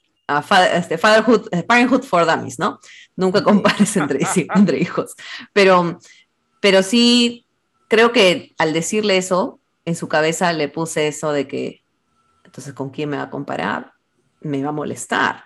[0.74, 2.80] este, fatherhood, eh, parenthood for dummies, ¿no?
[3.16, 4.20] Nunca compares entre,
[4.56, 5.16] entre hijos.
[5.54, 6.00] Pero,
[6.62, 7.46] pero sí,
[7.88, 11.84] creo que al decirle eso, en su cabeza le puse eso de que,
[12.46, 13.94] entonces, ¿con quién me va a comparar?
[14.42, 15.46] Me va a molestar.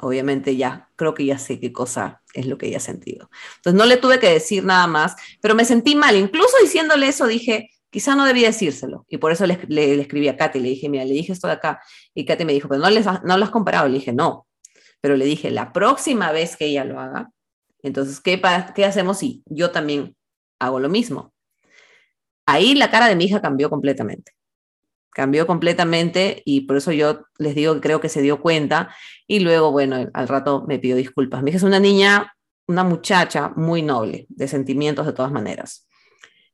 [0.00, 3.30] Obviamente ya, creo que ya sé qué cosa es lo que ella ha sentido.
[3.56, 6.16] Entonces, no le tuve que decir nada más, pero me sentí mal.
[6.16, 9.04] Incluso diciéndole eso, dije, quizá no debía decírselo.
[9.08, 11.80] Y por eso le, escribí a Katy, le dije, mira, le dije esto de acá.
[12.14, 13.88] Y Katy me dijo, pero no, les, no lo has comparado.
[13.88, 14.46] Le dije, no.
[15.00, 17.30] Pero le dije, la próxima vez que ella lo haga,
[17.82, 18.42] entonces, ¿qué,
[18.74, 20.16] qué hacemos si yo también
[20.58, 21.32] hago lo mismo?
[22.46, 24.32] Ahí la cara de mi hija cambió completamente.
[25.10, 28.94] Cambió completamente y por eso yo les digo que creo que se dio cuenta
[29.26, 31.42] y luego, bueno, al rato me pidió disculpas.
[31.42, 32.34] Mi hija es una niña,
[32.66, 35.87] una muchacha muy noble, de sentimientos de todas maneras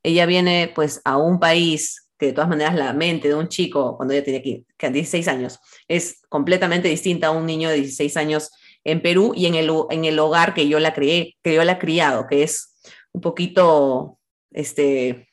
[0.05, 3.97] ella viene pues a un país que de todas maneras la mente de un chico
[3.97, 8.17] cuando ella tenía aquí, que 16 años es completamente distinta a un niño de 16
[8.17, 8.51] años
[8.85, 11.73] en Perú y en el, en el hogar que yo la crié, que yo la
[11.73, 12.77] he criado, que es
[13.13, 14.19] un poquito
[14.53, 15.29] este,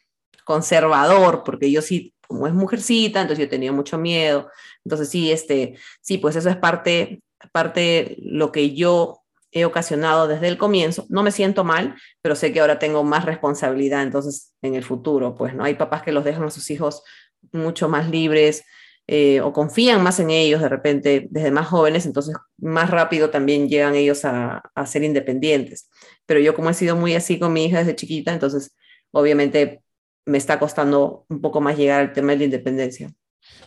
[0.45, 4.49] conservador, porque yo sí, como es mujercita, entonces yo tenía mucho miedo.
[4.85, 9.20] Entonces sí, este, sí, pues eso es parte, parte lo que yo
[9.51, 11.05] he ocasionado desde el comienzo.
[11.09, 15.35] No me siento mal, pero sé que ahora tengo más responsabilidad, entonces en el futuro,
[15.35, 17.03] pues no hay papás que los dejan a sus hijos
[17.51, 18.63] mucho más libres
[19.07, 23.67] eh, o confían más en ellos de repente desde más jóvenes, entonces más rápido también
[23.67, 25.89] llegan ellos a, a ser independientes.
[26.25, 28.75] Pero yo como he sido muy así con mi hija desde chiquita, entonces
[29.11, 29.83] obviamente
[30.25, 33.11] me está costando un poco más llegar al tema de la independencia.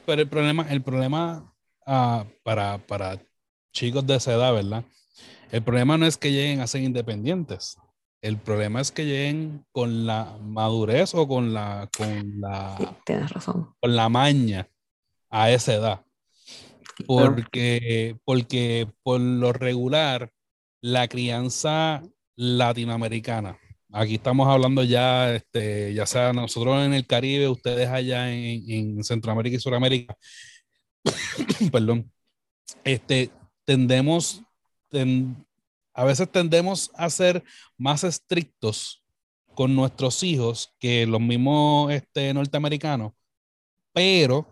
[0.06, 1.52] Pero el problema, el problema
[1.86, 3.18] uh, para, para
[3.72, 4.84] chicos de esa edad, ¿verdad?
[5.50, 7.76] El problema no es que lleguen a ser independientes.
[8.22, 13.74] El problema es que lleguen con la madurez o con la, con la, tienes razón.
[13.80, 14.68] Con la maña
[15.28, 16.04] a esa edad.
[17.06, 20.30] Porque, porque por lo regular,
[20.80, 22.02] la crianza
[22.36, 23.58] latinoamericana,
[23.90, 29.04] aquí estamos hablando ya, este, ya sea nosotros en el Caribe, ustedes allá en, en
[29.04, 30.16] Centroamérica y Sudamérica,
[31.72, 32.10] perdón,
[32.84, 33.30] este,
[33.64, 34.42] tendemos
[35.94, 37.42] a veces tendemos a ser
[37.76, 39.02] más estrictos
[39.54, 43.12] con nuestros hijos que los mismos este, norteamericanos,
[43.92, 44.46] pero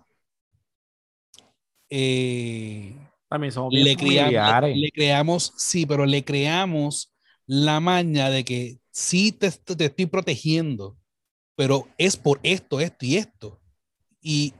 [1.90, 2.94] eh,
[3.28, 7.12] También somos le, creamos, le creamos, sí, pero le creamos
[7.46, 10.96] la maña de que sí te, te estoy protegiendo,
[11.56, 13.60] pero es por esto, esto y esto.
[14.20, 14.54] Y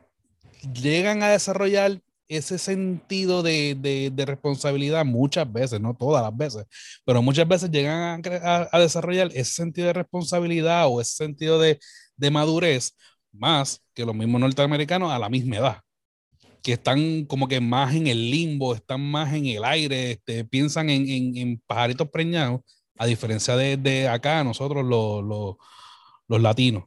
[0.75, 3.75] llegan a desarrollar ese sentido de,
[4.15, 6.65] de, responsabilidad muchas veces, no todas las veces,
[7.05, 11.79] pero muchas veces llegan a, desarrollar ese sentido de responsabilidad o ese sentido de,
[12.17, 12.97] de, madurez
[13.33, 15.81] más que los mismos norteamericanos a la misma edad,
[16.63, 20.91] que están como que más en el limbo, están más en el aire, este, piensan
[20.91, 22.61] en, en, en, pajaritos preñados,
[22.99, 25.57] a diferencia de, de acá nosotros los,
[26.29, 26.85] los latinos.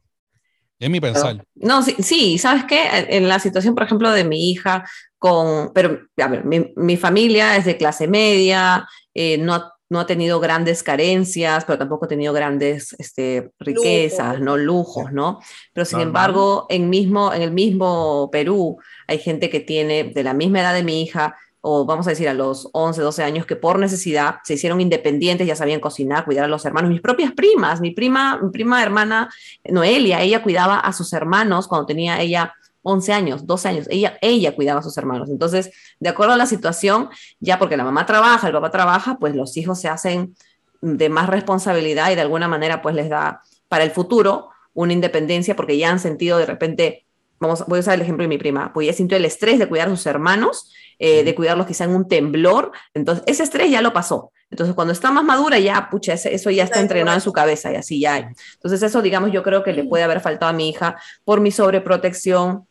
[0.78, 1.44] Es mi pensar.
[1.54, 2.88] No, sí, sí, ¿sabes qué?
[3.08, 4.84] En la situación, por ejemplo, de mi hija,
[5.18, 10.06] con, pero, a ver, mi, mi familia es de clase media, eh, no, no ha
[10.06, 15.38] tenido grandes carencias, pero tampoco ha tenido grandes este, riquezas, no lujos, ¿no?
[15.72, 20.34] Pero sin embargo, en, mismo, en el mismo Perú hay gente que tiene de la
[20.34, 21.36] misma edad de mi hija,
[21.68, 25.48] o vamos a decir a los 11, 12 años, que por necesidad se hicieron independientes,
[25.48, 26.92] ya sabían cocinar, cuidar a los hermanos.
[26.92, 29.28] Mis propias primas, mi prima, mi prima hermana
[29.64, 34.54] Noelia, ella cuidaba a sus hermanos cuando tenía ella 11 años, 12 años, ella, ella
[34.54, 35.28] cuidaba a sus hermanos.
[35.28, 37.08] Entonces, de acuerdo a la situación,
[37.40, 40.36] ya porque la mamá trabaja, el papá trabaja, pues los hijos se hacen
[40.82, 45.56] de más responsabilidad y de alguna manera pues les da para el futuro una independencia
[45.56, 47.05] porque ya han sentido de repente,
[47.38, 49.68] vamos, voy a usar el ejemplo de mi prima, pues ya sintió el estrés de
[49.68, 52.72] cuidar a sus hermanos eh, de cuidarlos quizá en un temblor.
[52.94, 54.32] Entonces, ese estrés ya lo pasó.
[54.50, 57.76] Entonces, cuando está más madura, ya, pucha, eso ya está entrenado en su cabeza y
[57.76, 58.16] así ya.
[58.54, 61.50] Entonces, eso, digamos, yo creo que le puede haber faltado a mi hija por mi
[61.50, 62.66] sobreprotección.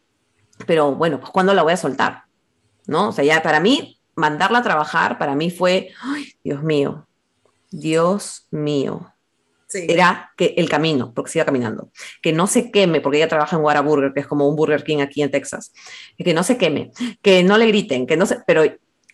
[0.66, 2.24] Pero bueno, pues ¿cuándo la voy a soltar?
[2.88, 3.10] ¿No?
[3.10, 7.08] O sea, ya para mí, mandarla a trabajar, para mí fue, ay, Dios mío,
[7.70, 9.15] Dios mío
[9.74, 11.90] era que el camino, porque siga caminando,
[12.22, 15.00] que no se queme, porque ella trabaja en Whataburger, que es como un Burger King
[15.00, 15.74] aquí en Texas,
[16.18, 18.64] que no se queme, que no le griten, que no se, pero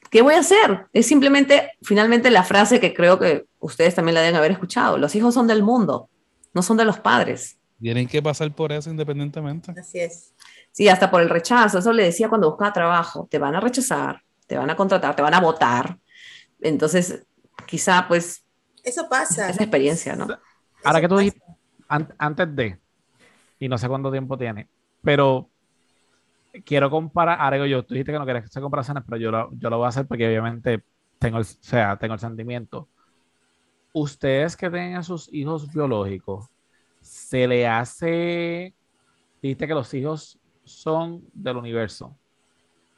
[0.09, 0.85] ¿qué voy a hacer?
[0.93, 5.15] Es simplemente, finalmente, la frase que creo que ustedes también la deben haber escuchado, los
[5.15, 6.09] hijos son del mundo,
[6.53, 7.57] no son de los padres.
[7.79, 9.73] Tienen que pasar por eso independientemente.
[9.79, 10.33] Así es.
[10.71, 14.21] Sí, hasta por el rechazo, eso le decía cuando buscaba trabajo, te van a rechazar,
[14.47, 15.97] te van a contratar, te van a votar.
[16.61, 17.23] Entonces,
[17.65, 18.40] quizá pues...
[18.83, 19.49] Eso pasa.
[19.49, 20.27] Esa experiencia, ¿no?
[20.83, 21.41] Ahora que tú dijiste,
[21.87, 22.79] antes de,
[23.59, 24.67] y no sé cuánto tiempo tiene,
[25.03, 25.49] pero
[26.65, 29.69] quiero comparar, ahora yo, tú dijiste que no querías hacer comparaciones, pero yo lo, yo
[29.69, 30.83] lo voy a hacer porque obviamente
[31.19, 32.89] tengo el, sea, tengo el sentimiento.
[33.93, 36.47] Ustedes que tienen a sus hijos biológicos,
[37.01, 38.73] se le hace,
[39.41, 42.17] dijiste que los hijos son del universo.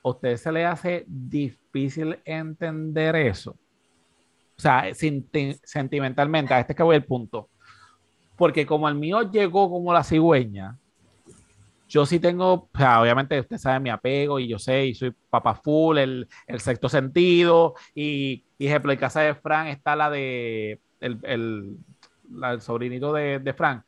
[0.04, 3.58] ¿A ustedes se le hace difícil entender eso?
[4.58, 7.50] O sea, sentimentalmente, a este es que voy al punto.
[8.36, 10.78] Porque como el mío llegó como la cigüeña,
[11.94, 15.14] yo sí tengo, o sea, obviamente usted sabe mi apego y yo sé, y soy
[15.30, 20.10] papá full, el, el sexto sentido, y, y ejemplo, en casa de Fran está la
[20.10, 21.78] de, el, el,
[22.44, 23.84] el sobrinito de, de Fran,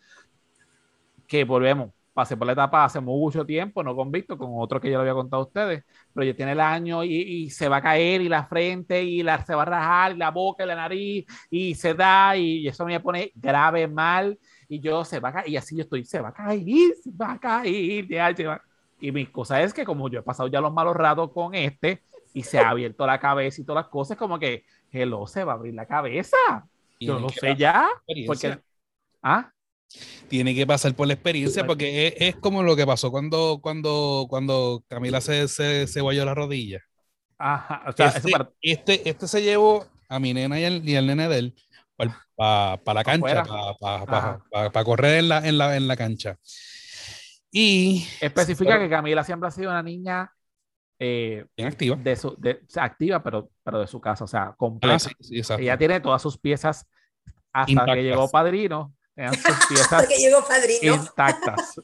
[1.27, 4.89] que volvemos, pasé por la etapa hace mucho tiempo, no con Víctor, con otro que
[4.89, 7.77] yo le había contado a ustedes, pero ya tiene el año y, y, se va
[7.77, 10.67] a caer y la frente y la, se va a rajar y la boca y
[10.67, 14.39] la nariz y se da y, eso me pone grave mal
[14.69, 17.11] y yo se va a caer y así yo estoy, se va a caer, se
[17.11, 18.61] va a caer, ya, se va.
[19.01, 22.01] y mi cosa es que como yo he pasado ya los malos ratos con este
[22.33, 25.53] y se ha abierto la cabeza y todas las cosas, como que, hello, se va
[25.53, 26.37] a abrir la cabeza.
[26.99, 27.87] Yo lo sé ya.
[28.25, 28.59] Porque,
[29.21, 29.51] ¿ah?
[30.27, 34.25] Tiene que pasar por la experiencia porque es, es, como lo que pasó cuando, cuando,
[34.29, 36.81] cuando Camila se, se, se guayó la rodilla.
[37.37, 38.49] Ajá, o sea, este, para...
[38.61, 41.55] este, este, se llevó a mi nena y al, y al nene de él
[41.95, 43.43] para pa, pa la cancha,
[43.79, 46.37] para pa, correr en la, en, la, en la cancha.
[47.51, 50.29] Y especifica pero, que Camila siempre ha sido una niña
[50.99, 51.95] eh, bien activa.
[51.95, 54.95] De su, de, o sea, activa, pero, pero de su casa, o sea, completa.
[54.95, 56.85] Ah, sí, sí, Ella tiene todas sus piezas
[57.53, 60.95] hasta que llegó Padrino eran sus piezas que llegó padrino.
[60.95, 61.81] intactas.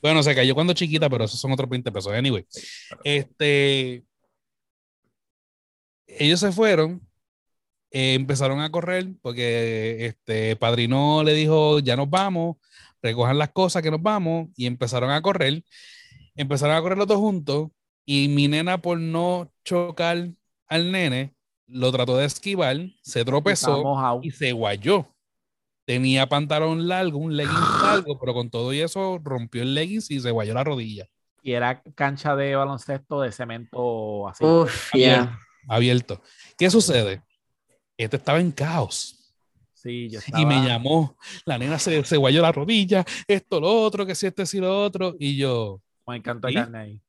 [0.00, 2.12] Bueno, se cayó cuando chiquita, pero esos son otros 20 pesos.
[2.12, 2.44] Anyway,
[3.04, 4.02] este,
[6.06, 7.00] ellos se fueron,
[7.90, 12.56] eh, empezaron a correr porque este padrino le dijo, ya nos vamos,
[13.00, 15.62] recojan las cosas que nos vamos, y empezaron a correr.
[16.34, 17.68] Empezaron a correr los dos juntos,
[18.04, 20.30] y mi nena, por no chocar
[20.66, 21.34] al nene,
[21.66, 25.11] lo trató de esquivar, se tropezó y se guayó
[25.84, 30.20] tenía pantalón largo, un leggings largo, pero con todo y eso rompió el leggings y
[30.20, 31.08] se guayó la rodilla.
[31.42, 34.44] Y era cancha de baloncesto de cemento así.
[34.44, 35.38] Uf, abierto, yeah.
[35.68, 36.22] abierto.
[36.56, 37.22] ¿Qué sucede?
[37.96, 39.18] Este estaba en caos.
[39.74, 40.40] Sí, yo estaba...
[40.40, 44.26] Y me llamó, la nena se, se guayó la rodilla, esto, lo otro, que si
[44.26, 45.80] este, si lo otro, y yo...
[46.06, 47.00] Me encantó el carne ahí.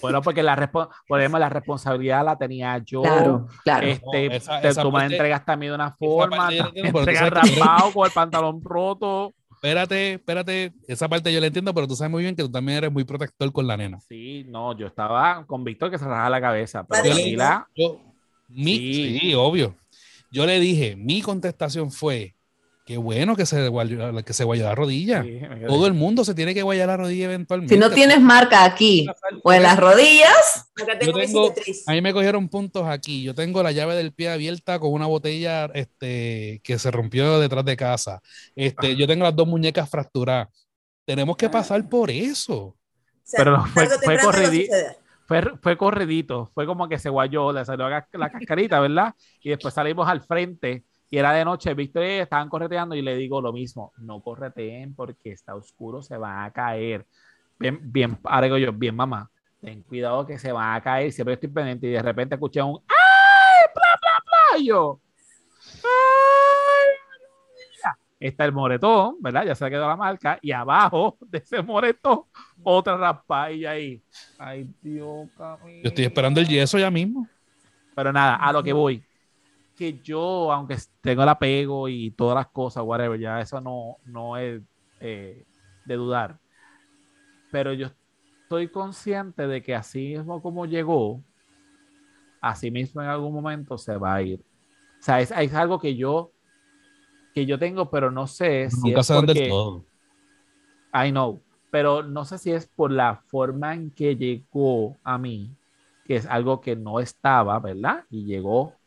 [0.00, 0.70] Bueno, porque la,
[1.06, 3.02] podemos, la responsabilidad la tenía yo.
[3.02, 3.86] Claro, claro.
[3.86, 7.30] Este, no, esa, esa tú parte, me entregaste a mí de una forma, me entregas
[7.30, 9.34] raspado con el pantalón roto.
[9.52, 12.78] Espérate, espérate, esa parte yo la entiendo, pero tú sabes muy bien que tú también
[12.78, 14.00] eres muy protector con la nena.
[14.00, 16.86] Sí, no, yo estaba con Víctor que se rajaba la cabeza.
[16.88, 17.68] Pero yo le, la...
[17.76, 18.00] yo,
[18.48, 19.18] mi, sí.
[19.20, 19.74] sí, obvio.
[20.32, 22.34] Yo le dije, mi contestación fue,
[22.90, 25.22] Qué bueno que se, guayó, que se guayó la rodilla.
[25.22, 27.72] Sí, Todo el mundo se tiene que guayar la rodilla eventualmente.
[27.72, 29.06] Si no tienes marca aquí
[29.44, 30.72] o en las rodillas.
[30.74, 31.54] Acá tengo, tengo
[31.86, 33.22] a mí me cogieron puntos aquí.
[33.22, 37.64] Yo tengo la llave del pie abierta con una botella este, que se rompió detrás
[37.64, 38.20] de casa.
[38.56, 38.94] Este, ah.
[38.98, 40.48] Yo tengo las dos muñecas fracturadas.
[41.04, 42.56] Tenemos que pasar por eso.
[42.56, 42.76] O
[43.22, 44.74] sea, Pero fue, fue corridito.
[45.26, 49.14] Fue, fue, corridito, fue como que se guayó, le salió la, la cascarita, ¿verdad?
[49.40, 53.16] Y después salimos al frente y era de noche, Víctor y estaban correteando y le
[53.16, 57.04] digo lo mismo, no correteen porque está oscuro, se va a caer.
[57.58, 59.28] Bien, bien, ahora digo yo, bien mamá,
[59.60, 62.80] ten cuidado que se va a caer, siempre estoy pendiente y de repente escuché un
[62.86, 63.70] ¡ay!
[63.74, 64.58] ¡Bla, bla, bla!
[64.60, 65.00] Y yo,
[65.82, 66.20] ¡ay!
[68.20, 69.46] Está el moretón, ¿verdad?
[69.46, 72.24] Ya se ha quedado la marca y abajo de ese moretón
[72.62, 74.02] otra raspadilla ahí.
[74.38, 75.82] Ay, Dios, Camilo.
[75.82, 77.26] Yo estoy esperando el yeso ya mismo.
[77.94, 79.02] Pero nada, a lo que voy
[79.80, 84.36] que yo, aunque tengo el apego y todas las cosas, whatever, ya eso no, no
[84.36, 84.60] es
[85.00, 85.46] eh,
[85.86, 86.38] de dudar.
[87.50, 87.86] Pero yo
[88.42, 91.24] estoy consciente de que así mismo como llegó,
[92.42, 94.40] así mismo en algún momento se va a ir.
[95.00, 96.30] O sea, es, es algo que yo
[97.34, 99.86] que yo tengo, pero no sé si Nunca es se porque, del todo.
[100.92, 105.56] I know, pero no sé si es por la forma en que llegó a mí,
[106.04, 108.04] que es algo que no estaba, ¿verdad?
[108.10, 108.79] Y llegó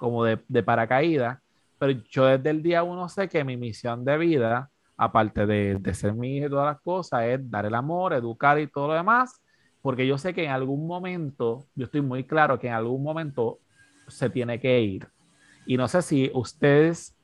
[0.00, 1.38] como de, de paracaídas,
[1.78, 5.94] pero yo desde el día uno sé que mi misión de vida, aparte de, de
[5.94, 8.94] ser mi hija y todas las cosas, es dar el amor, educar y todo lo
[8.94, 9.42] demás,
[9.82, 13.58] porque yo sé que en algún momento, yo estoy muy claro que en algún momento
[14.08, 15.06] se tiene que ir.
[15.66, 17.14] Y no sé si ustedes,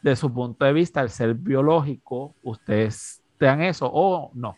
[0.00, 4.56] de su punto de vista, el ser biológico, ustedes dan eso o no.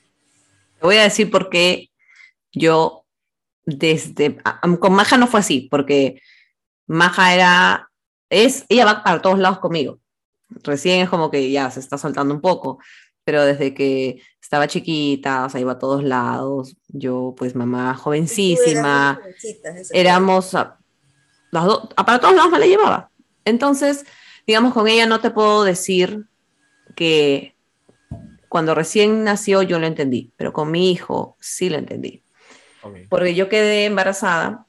[0.79, 1.91] Te voy a decir por qué
[2.53, 3.05] yo
[3.65, 4.39] desde,
[4.79, 6.23] con Maja no fue así, porque
[6.89, 7.91] Maja era,
[8.31, 10.01] es, ella va para todos lados conmigo.
[10.49, 12.79] Recién es como que ya se está soltando un poco,
[13.23, 16.77] pero desde que estaba chiquita, o sea, iba a todos lados.
[16.89, 19.21] Yo, pues, mamá jovencísima,
[19.93, 20.79] éramos, a,
[21.51, 23.11] las dos, para todos lados me la llevaba.
[23.45, 24.07] Entonces,
[24.47, 26.27] digamos, con ella no te puedo decir
[26.97, 27.55] que
[28.49, 32.23] cuando recién nació yo lo entendí, pero con mi hijo sí lo entendí.
[32.83, 33.07] Okay.
[33.09, 34.67] Porque yo quedé embarazada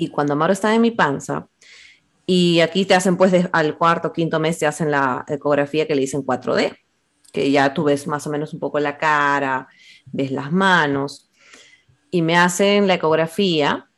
[0.00, 1.46] y cuando Amaro estaba en mi panza,
[2.26, 6.02] y aquí te hacen pues al cuarto, quinto mes te hacen la ecografía que le
[6.02, 6.76] dicen 4D.
[7.32, 9.68] que ya tú ves más o menos un poco la cara,
[10.06, 11.30] ves las manos,
[12.10, 13.88] y me hacen la ecografía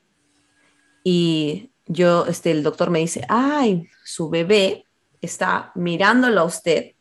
[1.05, 4.86] y yo, este, el doctor me dice, ay, su bebé
[5.20, 6.92] está mirándolo a usted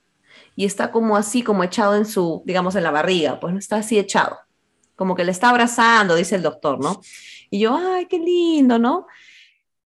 [0.55, 3.77] y está como así, como echado en su, digamos, en la barriga, pues no está
[3.77, 4.37] así echado,
[5.01, 7.01] como que le está abrazando, dice el doctor, ¿no?
[7.49, 9.07] Y yo, ay, qué lindo, ¿no?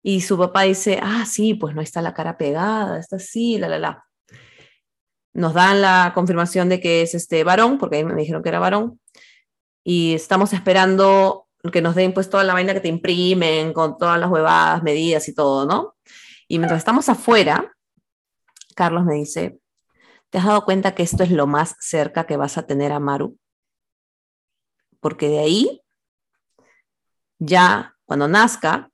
[0.02, 3.68] Y su papá dice, ah, sí, pues no está la cara pegada, está así, la,
[3.68, 4.04] la, la.
[5.32, 8.58] Nos dan la confirmación de que es este varón, porque ahí me dijeron que era
[8.58, 8.98] varón,
[9.84, 14.18] y estamos esperando que nos den pues toda la vaina que te imprimen con todas
[14.18, 15.94] las huevadas, medidas y todo, ¿no?
[16.48, 17.76] Y mientras estamos afuera,
[18.74, 19.60] Carlos me dice,
[20.30, 22.98] ¿te has dado cuenta que esto es lo más cerca que vas a tener a
[22.98, 23.38] Maru?
[25.00, 25.82] Porque de ahí,
[27.38, 28.90] ya cuando nazca,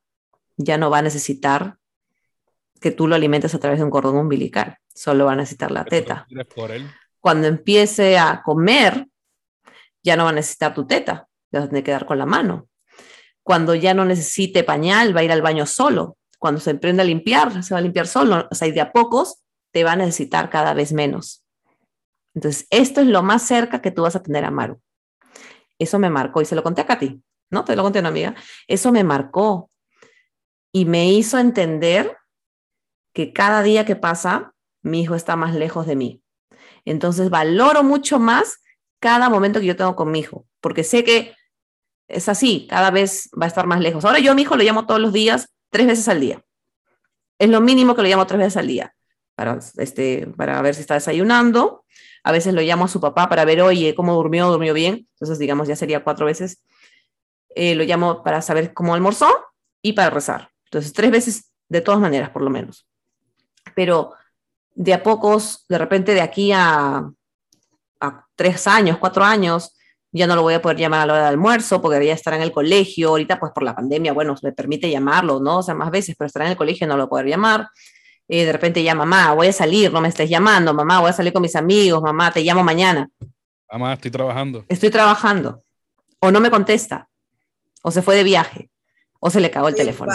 [0.57, 1.79] ya no va a necesitar
[2.81, 5.85] que tú lo alimentes a través de un cordón umbilical, solo va a necesitar la
[5.85, 6.27] teta.
[7.21, 9.07] Cuando empiece a comer,
[10.03, 12.27] ya no va a necesitar tu teta, te vas a tener que dar con la
[12.27, 12.69] mano.
[13.43, 16.17] Cuando ya no necesite pañal, va a ir al baño solo.
[16.39, 18.49] Cuando se emprenda a limpiar, se va a limpiar solo.
[18.51, 19.43] O sea, y de a pocos
[19.73, 21.45] te va a necesitar cada vez menos.
[22.35, 24.81] Entonces, esto es lo más cerca que tú vas a tener a Maru.
[25.83, 27.65] Eso me marcó y se lo conté a Katy, ¿no?
[27.65, 28.35] Te lo conté a una amiga.
[28.67, 29.71] Eso me marcó
[30.73, 32.17] y me hizo entender
[33.13, 36.23] que cada día que pasa, mi hijo está más lejos de mí.
[36.85, 38.63] Entonces, valoro mucho más
[39.01, 41.35] cada momento que yo tengo con mi hijo, porque sé que
[42.09, 44.05] es así, cada vez va a estar más lejos.
[44.05, 46.43] Ahora yo a mi hijo lo llamo todos los días, tres veces al día.
[47.39, 48.95] Es lo mínimo que lo llamo tres veces al día,
[49.35, 51.85] para, este, para ver si está desayunando.
[52.25, 55.09] A veces lo llamo a su papá para ver, oye, cómo durmió, durmió bien.
[55.15, 56.63] Entonces, digamos, ya sería cuatro veces.
[57.55, 59.29] Eh, lo llamo para saber cómo almorzó
[59.83, 60.51] y para rezar.
[60.65, 62.87] Entonces, tres veces de todas maneras, por lo menos.
[63.75, 64.13] Pero
[64.75, 67.11] de a pocos, de repente de aquí a,
[68.01, 69.77] a tres años, cuatro años,
[70.13, 72.37] ya no lo voy a poder llamar a la hora de almuerzo porque ya estará
[72.37, 75.59] en el colegio, ahorita pues por la pandemia, bueno, me permite llamarlo, ¿no?
[75.59, 77.69] O sea, más veces, pero estará en el colegio, no lo voy a poder llamar.
[78.35, 81.13] Eh, de repente ya, mamá, voy a salir, no me estés llamando, mamá, voy a
[81.13, 83.11] salir con mis amigos, mamá, te llamo mañana.
[83.71, 84.65] Mamá, estoy trabajando.
[84.71, 85.63] Estoy trabajando.
[86.19, 87.11] O no me contesta,
[87.83, 88.71] o se fue de viaje,
[89.21, 90.11] o se le cagó el teléfono.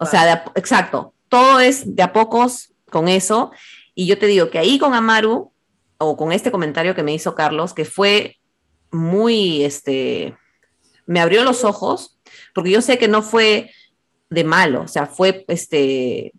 [0.00, 3.52] o sea, exacto, todo es de a pocos con eso.
[3.94, 5.52] Y yo te digo que ahí con Amaru,
[5.98, 8.38] o con este comentario que me hizo Carlos, que fue
[8.90, 10.34] muy, este,
[11.04, 12.18] me abrió los ojos,
[12.54, 13.70] porque yo sé que no fue
[14.30, 16.32] de malo, o sea, fue, este,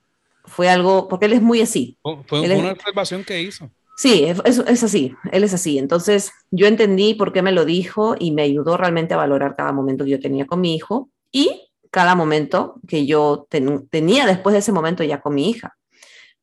[0.50, 1.98] fue algo, porque él es muy así.
[2.28, 3.70] Fue, una observación que hizo.
[3.98, 5.78] Sí, es, es, así, él es así.
[5.78, 9.72] Entonces, yo entendí por qué me lo dijo y me ayudó realmente a valorar cada
[9.72, 14.60] momento que yo tenía con mi hijo y cada momento que yo tenía después de
[14.60, 15.78] ese momento ya con mi hija.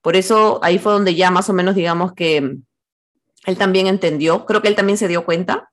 [0.03, 2.59] Por eso ahí fue donde ya más o menos digamos que
[3.47, 5.71] él también entendió, creo que él también se dio cuenta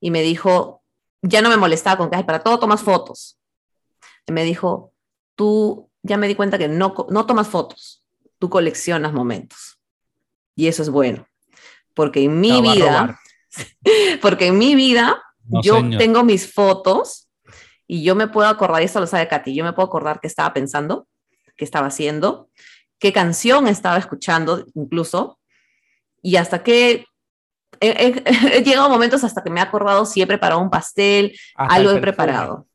[0.00, 0.82] y me dijo,
[1.22, 3.38] ya no me molestaba con que, para todo tomas fotos.
[4.26, 4.92] Y me dijo,
[5.34, 8.04] tú ya me di cuenta que no, no tomas fotos,
[8.38, 9.80] tú coleccionas momentos.
[10.54, 11.26] Y eso es bueno,
[11.94, 13.18] porque en mi vida,
[14.22, 15.20] porque en mi vida
[15.62, 17.28] yo tengo mis fotos
[17.86, 20.28] y yo me puedo acordar, y esto lo sabe Katy, yo me puedo acordar qué
[20.28, 21.08] estaba pensando,
[21.56, 22.50] qué estaba haciendo,
[22.98, 25.38] qué canción estaba escuchando incluso,
[26.22, 27.06] y hasta qué
[27.80, 28.12] he,
[28.62, 32.66] llegado momentos hasta que me he acordado si he preparado un pastel, algo he preparado.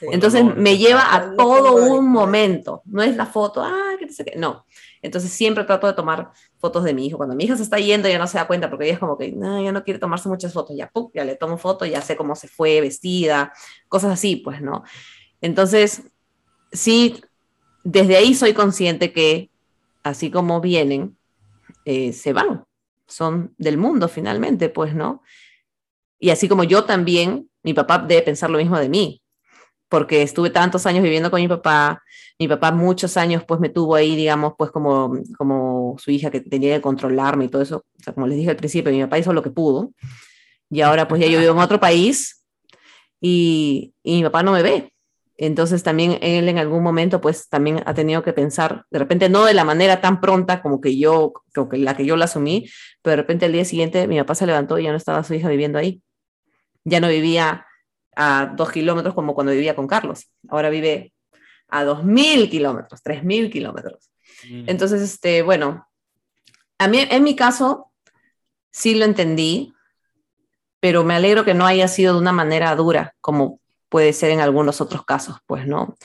[0.00, 4.36] Entonces me lleva a todo un momento, no es la foto, ah, qué sé qué,
[4.36, 4.64] no.
[5.02, 7.16] Entonces siempre trato de tomar fotos de mi hijo.
[7.16, 9.16] Cuando mi hija se está yendo ya no se da cuenta porque ella es como
[9.16, 12.16] que, no, ya no quiere tomarse muchas fotos, ya, ya le tomo foto, ya sé
[12.16, 13.52] cómo se fue vestida,
[13.88, 14.84] cosas así, pues, ¿no?
[15.40, 16.02] Entonces,
[16.72, 17.22] sí,
[17.84, 19.50] desde ahí soy consciente que
[20.02, 21.16] así como vienen,
[21.84, 22.66] eh, se van
[23.06, 25.22] son del mundo finalmente, pues, ¿no?
[26.18, 29.22] Y así como yo también, mi papá debe pensar lo mismo de mí,
[29.88, 32.02] porque estuve tantos años viviendo con mi papá,
[32.38, 36.40] mi papá muchos años pues me tuvo ahí, digamos, pues como, como su hija que
[36.40, 39.18] tenía que controlarme y todo eso, o sea, como les dije al principio, mi papá
[39.18, 39.92] hizo lo que pudo,
[40.70, 42.44] y ahora pues ya yo vivo en otro país
[43.20, 44.92] y, y mi papá no me ve,
[45.38, 49.44] entonces también él en algún momento pues también ha tenido que pensar, de repente no
[49.44, 52.68] de la manera tan pronta como que yo, como que la que yo la asumí,
[53.02, 55.34] pero de repente al día siguiente mi papá se levantó y ya no estaba su
[55.34, 56.02] hija viviendo ahí.
[56.84, 57.65] Ya no vivía
[58.16, 60.30] a dos kilómetros como cuando vivía con Carlos.
[60.48, 61.12] Ahora vive
[61.68, 64.10] a dos mil kilómetros, tres mil kilómetros.
[64.48, 64.64] Mm.
[64.68, 65.86] Entonces, este, bueno,
[66.78, 67.92] a mí en mi caso
[68.70, 69.72] sí lo entendí,
[70.80, 74.40] pero me alegro que no haya sido de una manera dura como puede ser en
[74.40, 75.96] algunos otros casos, pues, ¿no?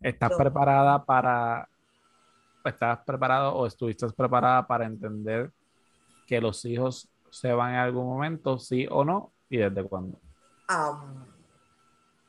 [0.00, 1.68] ¿Estás preparada para
[2.64, 5.50] estás preparado o estuviste preparada para entender
[6.30, 10.16] que los hijos se van en algún momento, sí o no, y desde cuándo?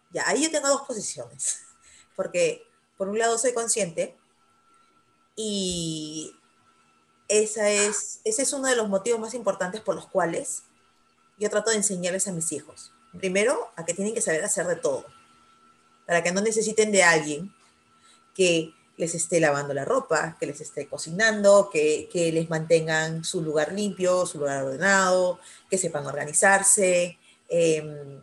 [0.10, 1.62] ya, ahí yo tengo dos posiciones,
[2.16, 2.66] porque
[2.97, 4.18] por un lado soy consciente
[5.36, 6.36] y
[7.28, 10.64] esa es, ese es uno de los motivos más importantes por los cuales
[11.38, 12.91] yo trato de enseñarles a mis hijos.
[13.20, 15.06] Primero, a que tienen que saber hacer de todo,
[16.08, 17.54] para que no necesiten de alguien
[18.34, 23.41] que les esté lavando la ropa, que les esté cocinando, que, que les mantengan su
[23.41, 25.39] lugar limpio, su lugar ordenado,
[25.72, 27.18] que sepan organizarse.
[27.49, 28.22] Em,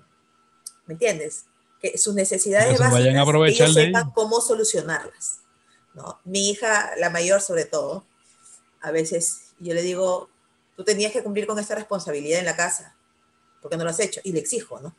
[0.87, 1.47] ¿Me entiendes?
[1.83, 5.41] Que sus necesidades básicas, vayan a ellos sepan cómo solucionarlas.
[5.95, 6.21] ¿no?
[6.23, 8.07] Mi hija, la mayor sobre todo,
[8.81, 10.31] a veces yo le digo,
[10.77, 12.95] tú tenías que cumplir con esta responsabilidad en la casa,
[13.61, 14.95] porque no lo has hecho, y le exijo, ¿no?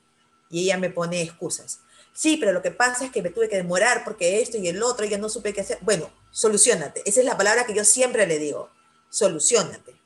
[0.50, 1.80] Y ella me pone excusas.
[2.14, 4.84] Sí, pero lo que pasa es que me tuve que demorar porque esto y el
[4.84, 5.78] otro, y ya no supe qué hacer.
[5.82, 7.01] Bueno, solucionate.
[7.05, 8.70] Esa es la palabra que yo siempre le digo.
[9.10, 9.99] Solucionate.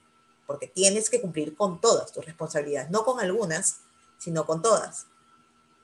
[0.46, 3.78] Porque tienes que cumplir con todas tus responsabilidades, no con algunas,
[4.18, 5.08] sino con todas.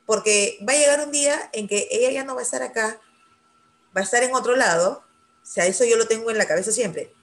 [0.06, 3.00] Porque va a llegar un día en que ella ya no va a estar acá,
[3.96, 5.04] va a estar en otro lado.
[5.42, 7.14] O sea, eso yo lo tengo en la cabeza siempre.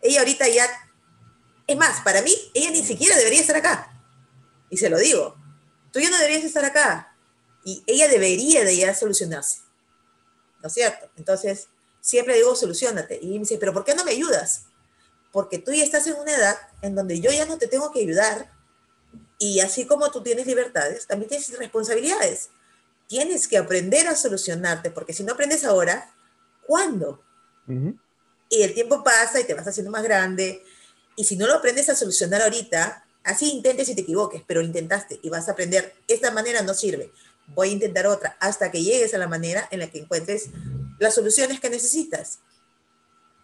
[0.00, 0.66] Ella ahorita ya,
[1.66, 3.92] es más, para mí, ella ni siquiera debería estar acá.
[4.70, 5.36] Y se lo digo.
[5.92, 7.09] Tú ya no deberías estar acá
[7.64, 9.58] y ella debería de ya solucionarse.
[10.62, 11.10] ¿No es cierto?
[11.16, 11.68] Entonces,
[12.00, 13.18] siempre digo, solucionate.
[13.20, 14.64] Y me dice, pero ¿por qué no me ayudas?
[15.32, 18.00] Porque tú ya estás en una edad en donde yo ya no te tengo que
[18.00, 18.52] ayudar.
[19.38, 22.50] Y así como tú tienes libertades, también tienes responsabilidades.
[23.06, 26.12] Tienes que aprender a solucionarte, porque si no aprendes ahora,
[26.66, 27.22] ¿cuándo?
[28.48, 30.64] Y el tiempo pasa y te vas haciendo más grande.
[31.16, 34.66] Y si no lo aprendes a solucionar ahorita, así intentes y te equivoques, pero lo
[34.66, 37.12] intentaste y vas a aprender, esta manera no sirve
[37.54, 40.50] voy a intentar otra, hasta que llegues a la manera en la que encuentres
[40.98, 42.40] las soluciones que necesitas.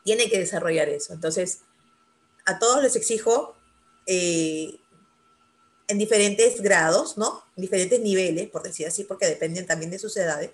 [0.05, 1.13] Tiene que desarrollar eso.
[1.13, 1.61] Entonces,
[2.45, 3.57] a todos les exijo
[4.07, 4.79] eh,
[5.89, 7.45] en diferentes grados, ¿no?
[7.57, 10.53] En diferentes niveles, por decir así, porque dependen también de sus edades.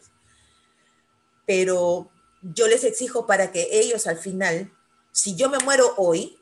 [1.47, 2.11] Pero
[2.43, 4.73] yo les exijo para que ellos al final,
[5.13, 6.39] si yo me muero hoy,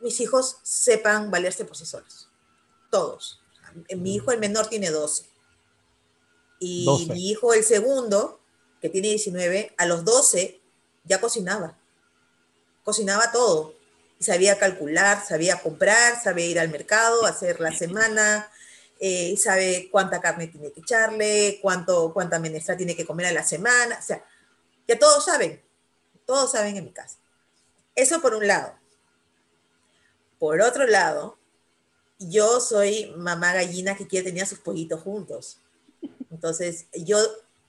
[0.00, 2.28] mis hijos sepan valerse por sí solos.
[2.90, 3.40] Todos.
[3.96, 5.31] Mi hijo, el menor, tiene 12.
[6.64, 8.40] Y mi hijo, el segundo,
[8.80, 10.60] que tiene 19, a los 12
[11.02, 11.76] ya cocinaba.
[12.84, 13.74] Cocinaba todo.
[14.20, 18.48] Sabía calcular, sabía comprar, sabía ir al mercado, hacer la semana,
[19.00, 23.42] eh, sabe cuánta carne tiene que echarle, cuánto, cuánta menestra tiene que comer a la
[23.42, 23.98] semana.
[23.98, 24.24] O sea,
[24.86, 25.60] ya todos saben.
[26.24, 27.16] Todos saben en mi casa.
[27.96, 28.72] Eso por un lado.
[30.38, 31.36] Por otro lado,
[32.20, 35.58] yo soy mamá gallina que quiere tener sus pollitos juntos.
[36.42, 37.18] Entonces, yo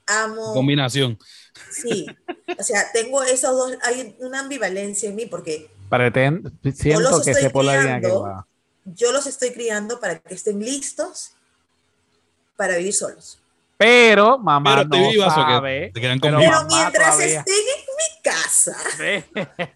[0.04, 0.52] amo...
[0.52, 1.16] Combinación.
[1.70, 2.06] Sí,
[2.58, 5.70] o sea, tengo esos dos, hay una ambivalencia en mí porque...
[6.74, 8.44] siento que se criando,
[8.84, 11.36] Yo los estoy criando para que estén listos
[12.56, 13.38] para vivir solos.
[13.76, 15.92] Pero mamá no sabe.
[15.94, 18.76] pero mientras estén en mi casa.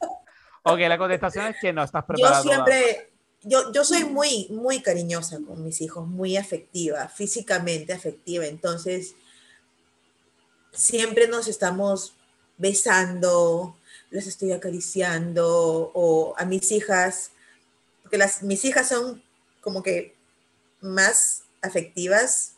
[0.65, 2.43] ok, la contestación es que no estás preparado.
[2.43, 3.13] Yo siempre,
[3.43, 9.15] yo, yo soy muy, muy cariñosa con mis hijos, muy afectiva, físicamente afectiva, entonces
[10.73, 12.15] siempre nos estamos
[12.57, 13.77] besando,
[14.11, 17.31] les estoy acariciando, o a mis hijas,
[18.03, 19.23] porque las, mis hijas son
[19.61, 20.15] como que
[20.81, 22.55] más afectivas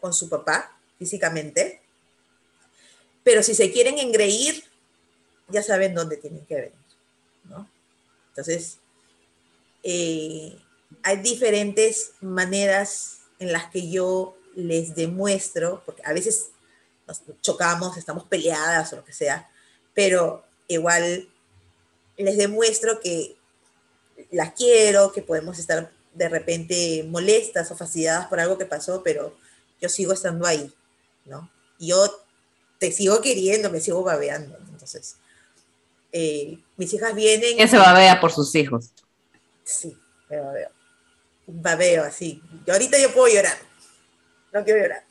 [0.00, 1.80] con su papá físicamente,
[3.22, 4.64] pero si se quieren engreír,
[5.48, 6.72] ya saben dónde tienen que venir,
[7.44, 7.68] ¿no?
[8.30, 8.78] Entonces,
[9.82, 10.58] eh,
[11.02, 16.48] hay diferentes maneras en las que yo les demuestro, porque a veces
[17.06, 19.48] nos chocamos, estamos peleadas o lo que sea,
[19.94, 21.28] pero igual
[22.16, 23.36] les demuestro que
[24.30, 29.36] las quiero, que podemos estar de repente molestas o fastidiadas por algo que pasó, pero
[29.80, 30.72] yo sigo estando ahí,
[31.24, 31.50] ¿no?
[31.78, 32.10] Yo
[32.78, 34.58] te sigo queriendo, me sigo babeando.
[34.70, 35.16] Entonces,
[36.12, 37.56] eh, mis hijas vienen.
[37.56, 38.90] ¿Quién se babea por sus hijos?
[39.68, 39.94] Sí,
[40.30, 40.70] me babeo.
[41.46, 42.42] Babeo así.
[42.66, 43.58] Yo ahorita yo puedo llorar.
[44.50, 45.04] No quiero llorar.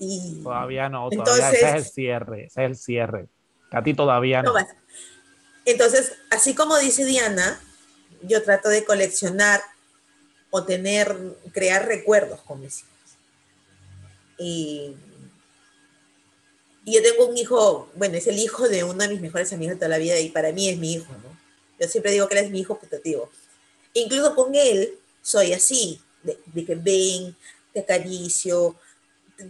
[0.00, 3.28] Y todavía no, todavía ese es el cierre, ese es el cierre.
[3.70, 4.52] A ti todavía no.
[5.64, 7.60] Entonces, así como dice Diana,
[8.22, 9.60] yo trato de coleccionar
[10.50, 11.16] o tener,
[11.52, 12.90] crear recuerdos con mis hijos.
[14.38, 14.96] Y,
[16.84, 19.74] y, yo tengo un hijo, bueno, es el hijo de uno de mis mejores amigos
[19.74, 21.38] de toda la vida y para mí es mi hijo, ¿no?
[21.78, 23.30] Yo siempre digo que él es mi hijo putativo.
[23.94, 27.36] Incluso con él soy así, de, que ven,
[27.72, 28.74] te acaricio,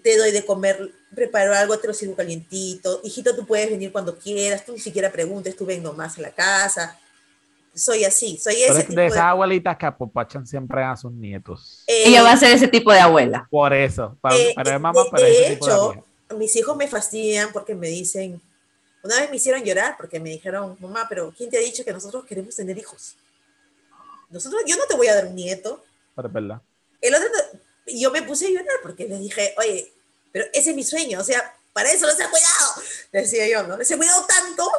[0.03, 3.01] te doy de comer preparo algo, te lo sirvo calientito.
[3.05, 6.31] Hijito, tú puedes venir cuando quieras, tú ni siquiera preguntes, tú ven nomás a la
[6.31, 6.99] casa.
[7.75, 11.85] Soy así, soy ese tipo de esas abuelitas que apopachan siempre a sus nietos.
[11.87, 13.47] Eh, Ella va a ser ese tipo de abuela.
[13.51, 16.05] Por eso, para, eh, mamá, de, hecho,
[16.37, 18.41] mis hijos me fastidian porque me dicen,
[19.09, 21.95] una vez me hicieron llorar porque me dijeron, mamá, pero ¿quién te ha dicho que
[21.95, 23.17] nosotros queremos tener hijos?
[24.29, 25.83] Nosotros, yo no te voy a dar un nieto.
[26.15, 26.61] Pero es verdad.
[27.01, 27.29] El otro,
[27.87, 29.91] yo me puse a llorar porque les dije, oye,
[30.31, 33.79] pero ese es mi sueño, o sea, para eso les he cuidado, decía yo, ¿no?
[33.79, 34.71] Les he cuidado tanto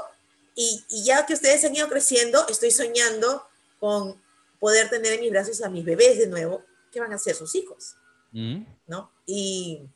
[0.54, 3.48] y, y ya que ustedes han ido creciendo, estoy soñando
[3.80, 4.22] con
[4.60, 7.56] poder tener en mis brazos a mis bebés de nuevo, que van a ser sus
[7.56, 7.96] hijos,
[8.32, 8.62] mm.
[8.86, 9.12] ¿no?
[9.26, 9.90] Y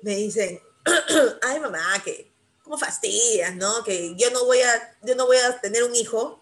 [0.00, 0.58] me dicen,
[1.42, 2.31] ay mamá, que
[2.62, 3.82] cómo fastidias, ¿no?
[3.84, 6.40] Que yo no voy a, yo no voy a tener un hijo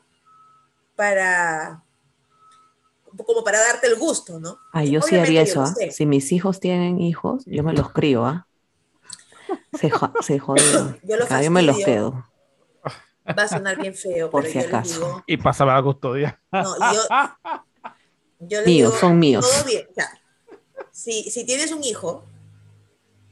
[0.96, 1.82] para
[3.26, 4.58] como para darte el gusto, ¿no?
[4.72, 5.74] Ay, yo sí haría eso, ¿ah?
[5.90, 8.46] Si mis hijos tienen hijos, yo me los crío, ¿ah?
[9.78, 9.90] Se,
[10.22, 10.96] se jodió.
[11.02, 12.26] Yo, yo me los quedo.
[13.26, 14.94] Va a sonar bien feo, Por pero si yo acaso.
[14.94, 15.24] digo...
[15.26, 16.40] Y pasaba la custodia.
[16.50, 17.02] No, yo...
[18.40, 19.48] yo míos, son míos.
[19.48, 19.86] Todo bien.
[19.90, 20.20] O sea,
[20.90, 22.24] si, si tienes un hijo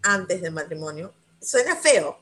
[0.02, 2.18] antes del matrimonio, suena feo,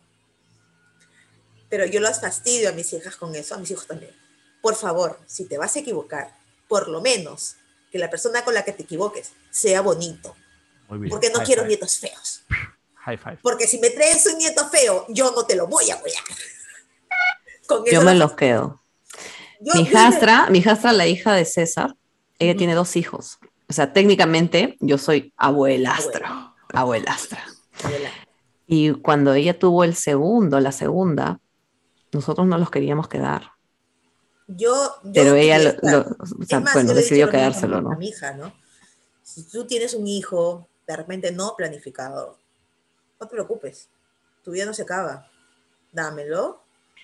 [1.69, 4.13] pero yo los fastidio a mis hijas con eso, a mis hijos también.
[4.61, 6.37] Por favor, si te vas a equivocar,
[6.69, 7.57] por lo menos
[7.91, 10.35] que la persona con la que te equivoques sea bonito.
[10.89, 12.43] Porque no quiero nietos feos.
[12.95, 13.39] High five.
[13.43, 16.23] Porque si me traes un nieto feo, yo no te lo voy a apoyar.
[17.91, 18.83] yo me los quedo.
[19.61, 21.95] mi hijastra, mi hijastra, la hija de César,
[22.39, 23.39] ella tiene dos hijos.
[23.69, 26.55] O sea, técnicamente yo soy abuelastra.
[26.73, 27.45] Abuelastra.
[28.67, 31.41] Y cuando ella tuvo el segundo, la segunda,
[32.13, 33.53] nosotros no los queríamos quedar.
[34.49, 37.93] Yo, pero ella bueno, decidió quedárselo, ¿no?
[37.93, 38.53] A mi hija, ¿no?
[39.23, 42.39] Si tú tienes un hijo de repente no planificado,
[43.21, 43.89] no te preocupes,
[44.45, 45.29] tu vida no se acaba,
[45.93, 46.63] dámelo.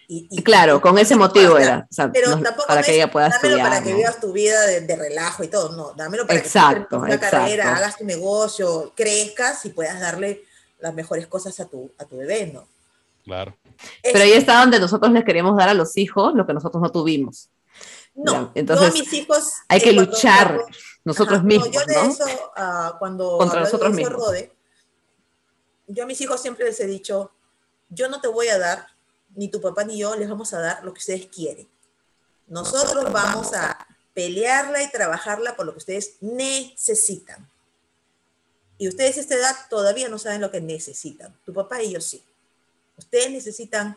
[0.09, 3.95] Y, claro, con ese motivo era, pero tampoco para que ella pueda dámelo para que
[3.95, 7.97] vivas tu vida de, relajo y todo, no, dámelo para exacto, que tu carrera, hagas
[7.97, 10.45] tu negocio, crezcas y puedas darle
[10.81, 12.69] las mejores cosas a tu, a tu bebé, ¿no?
[13.25, 13.57] Claro.
[14.03, 16.91] Pero ahí está donde nosotros les queremos dar a los hijos lo que nosotros no
[16.91, 17.51] tuvimos.
[18.15, 20.61] No, entonces mis hijos, hay que luchar
[21.05, 21.71] nosotros mismos.
[21.71, 22.25] yo de eso,
[22.57, 24.13] uh, cuando contra nosotros mismos.
[24.13, 24.53] Rode,
[25.87, 27.33] yo a mis hijos siempre les he dicho,
[27.89, 28.87] yo no te voy a dar,
[29.35, 31.69] ni tu papá ni yo les vamos a dar lo que ustedes quieren.
[32.49, 37.51] Nosotros vamos a pelearla y trabajarla por lo que ustedes necesitan.
[38.77, 41.35] Y ustedes a esta edad todavía no saben lo que necesitan.
[41.45, 42.23] Tu papá y yo sí.
[42.97, 43.97] Ustedes necesitan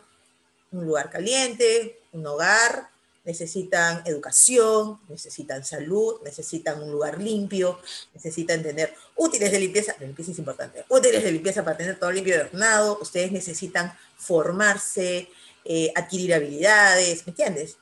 [0.71, 2.89] un lugar caliente, un hogar,
[3.25, 7.79] necesitan educación, necesitan salud, necesitan un lugar limpio,
[8.13, 12.11] necesitan tener útiles de limpieza, la limpieza es importante, útiles de limpieza para tener todo
[12.11, 15.27] limpio y ordenado, ustedes necesitan formarse,
[15.63, 17.77] eh, adquirir habilidades, ¿me entiendes?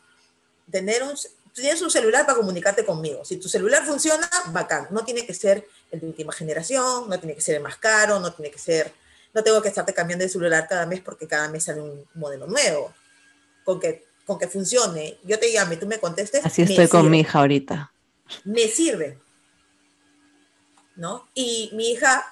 [0.72, 1.14] Tener un,
[1.54, 3.26] tienes un celular para comunicarte conmigo.
[3.26, 4.88] Si tu celular funciona, bacán.
[4.92, 8.22] No tiene que ser el de última generación, no tiene que ser el más caro,
[8.22, 8.94] no tiene que ser
[9.34, 12.48] no tengo que estarte cambiando de celular cada mes porque cada mes sale un modelo
[12.48, 12.94] nuevo.
[13.64, 16.46] Con que, con que funcione, yo te llame y tú me contestes.
[16.46, 17.92] Así estoy con mi hija ahorita.
[18.44, 19.18] Me sirve.
[20.96, 21.28] ¿No?
[21.34, 22.24] Y mi hija,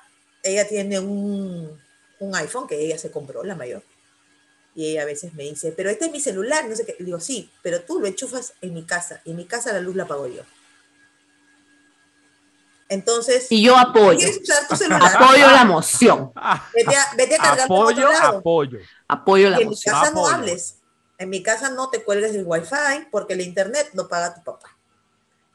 [0.43, 1.81] ella tiene un,
[2.19, 3.81] un iPhone que ella se compró, la mayor.
[4.75, 6.95] Y ella a veces me dice, pero este es mi celular, no sé qué.
[6.99, 9.21] digo, sí, pero tú lo enchufas en mi casa.
[9.25, 10.43] Y en mi casa la luz la pago yo.
[12.91, 14.27] Entonces, y yo apoyo.
[14.99, 16.33] Apoyo la moción.
[16.75, 18.79] Vete a, vete a cargar apoyo, apoyo.
[19.07, 19.95] Apoyo la en moción.
[19.95, 20.75] En mi casa no hables.
[21.17, 24.77] En mi casa no te cuelgues del wifi porque el internet lo paga tu papá.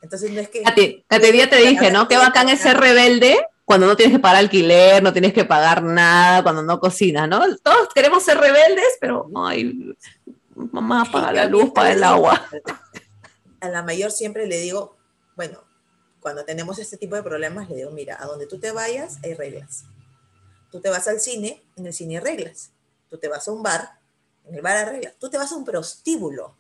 [0.01, 0.63] Entonces no es que.
[0.63, 2.09] Katy, día te dije, ¿no?
[2.09, 5.83] Qué bacán es ser rebelde cuando no tienes que pagar alquiler, no tienes que pagar
[5.83, 7.43] nada, cuando no cocinas, ¿no?
[7.59, 9.95] Todos queremos ser rebeldes, pero ay,
[10.55, 12.49] mamá, paga la luz, paga el agua.
[13.61, 14.97] A la mayor siempre le digo,
[15.37, 15.66] bueno,
[16.27, 19.35] cuando tenemos este tipo de problemas, le digo, mira, a donde tú te vayas hay
[19.35, 19.85] reglas.
[20.73, 22.73] Tú te vas al cine, en el cine hay reglas.
[23.09, 24.01] Tú te vas a un bar,
[24.45, 25.15] en el bar hay reglas.
[25.21, 26.57] Tú te vas a un prostíbulo,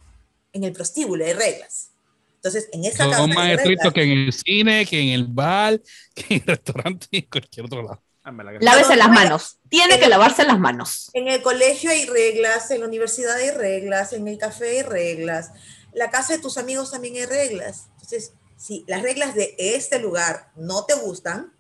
[0.53, 1.91] en el prostíbulo hay reglas.
[2.37, 5.81] Entonces, en esa Son más estrictos que en el cine, que en el bar,
[6.15, 8.01] que en el restaurante y en cualquier otro lado.
[8.23, 9.59] Ah, Lávese las manos.
[9.69, 11.11] Tiene que lavarse las manos.
[11.13, 15.51] En el colegio hay reglas, en la universidad hay reglas, en el café hay reglas,
[15.93, 17.89] la casa de tus amigos también hay reglas.
[17.95, 21.53] Entonces, si las reglas de este lugar no te gustan,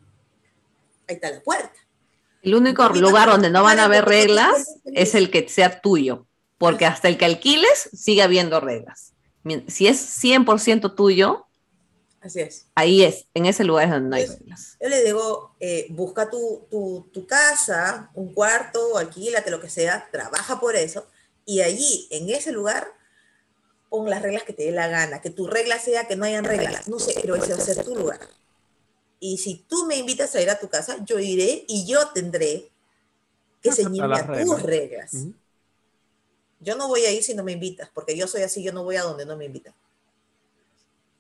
[1.09, 1.74] ahí está la puerta.
[2.42, 6.26] El único lugar donde no van a haber reglas es el que sea tuyo,
[6.59, 9.12] porque hasta el que alquiles sigue habiendo reglas.
[9.68, 11.47] Si es 100% tuyo,
[12.20, 12.66] Así es.
[12.74, 14.76] Ahí es, en ese lugar es donde no hay reglas.
[14.80, 20.09] Yo le digo, eh, busca tu, tu, tu, casa, un cuarto, alquílate, lo que sea,
[20.11, 21.07] trabaja por eso,
[21.44, 22.88] y allí, en ese lugar,
[23.97, 26.44] pon las reglas que te dé la gana, que tu regla sea que no hayan
[26.44, 28.20] reglas, no sé, pero ese va a ser tu lugar.
[29.20, 32.70] Y si tú me invitas a ir a tu casa, yo iré y yo tendré
[33.62, 35.12] que ceñirme a, tus reglas.
[36.61, 38.84] Yo no voy a ir si no me invitas, porque yo soy así, yo no
[38.84, 39.74] voy a donde no me invitan.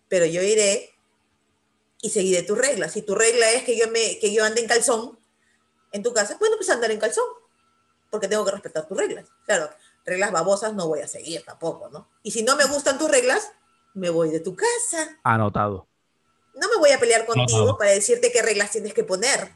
[0.08, 0.90] Pero yo iré
[2.02, 2.92] y seguiré tus reglas.
[2.92, 5.18] Si tu regla es que yo, me, que yo ande en calzón
[5.92, 7.24] en tu casa, bueno, pues andar en calzón,
[8.10, 9.26] porque tengo que respetar tus reglas.
[9.46, 9.70] Claro,
[10.06, 12.08] reglas babosas no voy a seguir tampoco, ¿no?
[12.22, 13.52] Y si no me gustan tus reglas,
[13.94, 15.18] me voy de tu casa.
[15.24, 15.88] Anotado.
[16.54, 19.52] No me voy a pelear contigo para decirte qué reglas tienes que poner.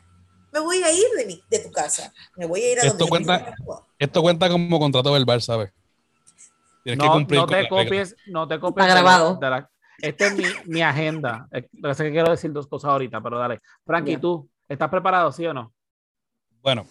[0.53, 2.13] Me voy a ir de, mi, de tu casa.
[2.37, 3.55] Me voy a ir a esto donde cuenta,
[3.99, 5.73] Esto cuenta como contrato verbal, ¿sabes?
[6.83, 8.87] Tienes no, que no te copies, no te copies.
[8.87, 9.37] Está grabado.
[9.37, 9.71] De la,
[10.01, 11.49] esta es mi, mi agenda.
[11.73, 13.61] Lo que que quiero decir dos cosas ahorita, pero dale.
[13.85, 15.73] Frankie, ¿tú estás preparado, sí o no?
[16.63, 16.87] Bueno,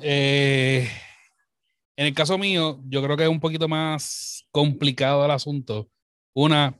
[0.00, 0.88] eh,
[1.96, 5.88] en el caso mío, yo creo que es un poquito más complicado el asunto.
[6.34, 6.78] Una,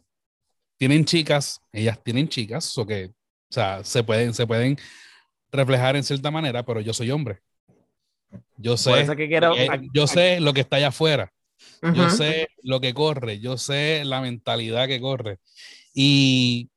[0.79, 3.13] tienen chicas, ellas tienen chicas, o que, o
[3.51, 4.77] sea, se pueden, se pueden
[5.51, 7.41] reflejar en cierta manera, pero yo soy hombre.
[8.57, 9.55] Yo sé, que quiero,
[9.93, 11.33] yo sé lo que está allá afuera.
[11.95, 15.39] Yo sé lo que corre, yo sé la mentalidad que corre.
[15.95, 16.71] Y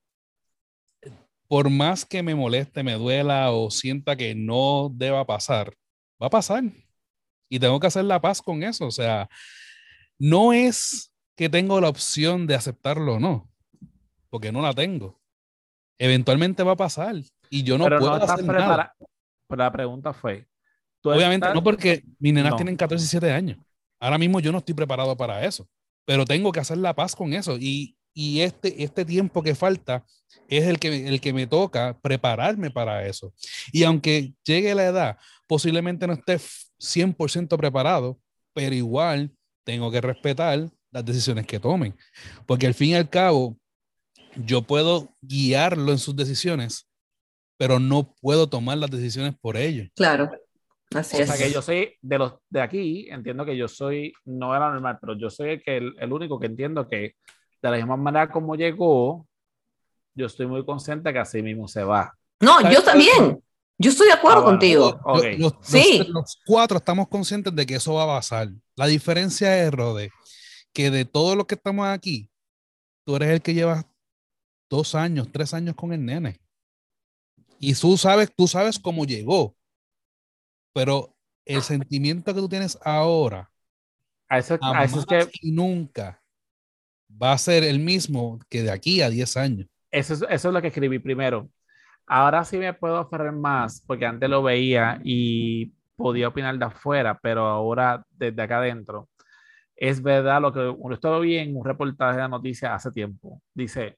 [1.47, 5.75] por más que me moleste, me duela o sienta que no deba pasar,
[6.21, 6.63] va a pasar.
[7.49, 8.85] Y tengo que hacer la paz con eso.
[8.87, 9.29] O sea,
[10.17, 13.49] no es que tengo la opción de aceptarlo o no,
[14.29, 15.21] porque no la tengo.
[15.97, 17.15] Eventualmente va a pasar
[17.49, 18.95] y yo no puedo hacer nada.
[19.47, 20.47] Pero la pregunta fue,
[21.13, 23.57] Obviamente no porque mis nenas tienen 14 y 7 años.
[23.99, 25.67] Ahora mismo yo no estoy preparado para eso,
[26.05, 30.05] pero tengo que hacer la paz con eso y, y este, este tiempo que falta
[30.47, 33.33] es el que, el que me toca prepararme para eso.
[33.71, 35.17] Y aunque llegue la edad,
[35.47, 36.37] posiblemente no esté
[36.79, 38.19] 100% preparado,
[38.53, 39.31] pero igual
[39.63, 41.95] tengo que respetar las decisiones que tomen,
[42.45, 43.57] porque al fin y al cabo
[44.35, 46.87] yo puedo guiarlo en sus decisiones,
[47.57, 49.89] pero no puedo tomar las decisiones por ellos.
[49.95, 50.31] Claro.
[50.93, 54.55] Así o sea que yo soy de los de aquí, entiendo que yo soy, no
[54.55, 57.15] era normal, pero yo soy el, que, el, único que entiendo que
[57.61, 59.27] de la misma manera como llegó,
[60.13, 62.13] yo estoy muy consciente que así mismo se va.
[62.39, 63.41] No, yo también.
[63.77, 65.01] Yo estoy de acuerdo ah, contigo.
[65.37, 66.05] Los, sí.
[66.07, 68.49] Los, cuatro estamos conscientes de que eso va a pasar.
[68.75, 70.11] La diferencia es, Rode,
[70.73, 72.29] que de todos los que estamos aquí,
[73.05, 73.85] tú eres el que lleva
[74.69, 76.39] dos años, tres años con el nene.
[77.59, 79.55] Y tú sabes, tú sabes cómo llegó
[80.75, 81.15] pero
[81.45, 83.49] el sentimiento que tú tienes ahora,
[84.27, 86.21] a eso, a eso es que y nunca
[87.09, 89.67] va a ser el mismo que de aquí a 10 años.
[89.89, 91.49] Eso es, eso es lo que escribí primero.
[92.07, 97.17] Ahora sí me puedo aferrar más, porque antes lo veía y podía opinar de afuera,
[97.21, 99.09] pero ahora desde acá adentro.
[99.75, 103.41] Es verdad lo que uno estaba vi en un reportaje de la noticia hace tiempo.
[103.53, 103.97] Dice,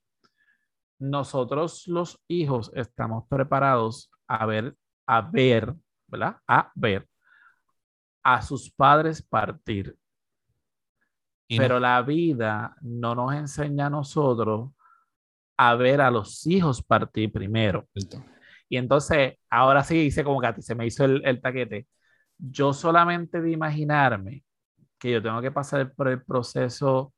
[0.99, 5.75] nosotros los hijos estamos preparados a ver, a ver
[6.07, 6.37] ¿verdad?
[6.47, 7.07] A ver
[8.23, 9.97] a sus padres partir.
[11.47, 14.71] Pero la vida no nos enseña a nosotros
[15.57, 17.87] a ver a los hijos partir primero.
[18.69, 21.87] Y entonces, ahora sí hice como que se me hizo el, el taquete.
[22.37, 24.43] Yo solamente de imaginarme
[24.99, 27.13] que yo tengo que pasar por el proceso,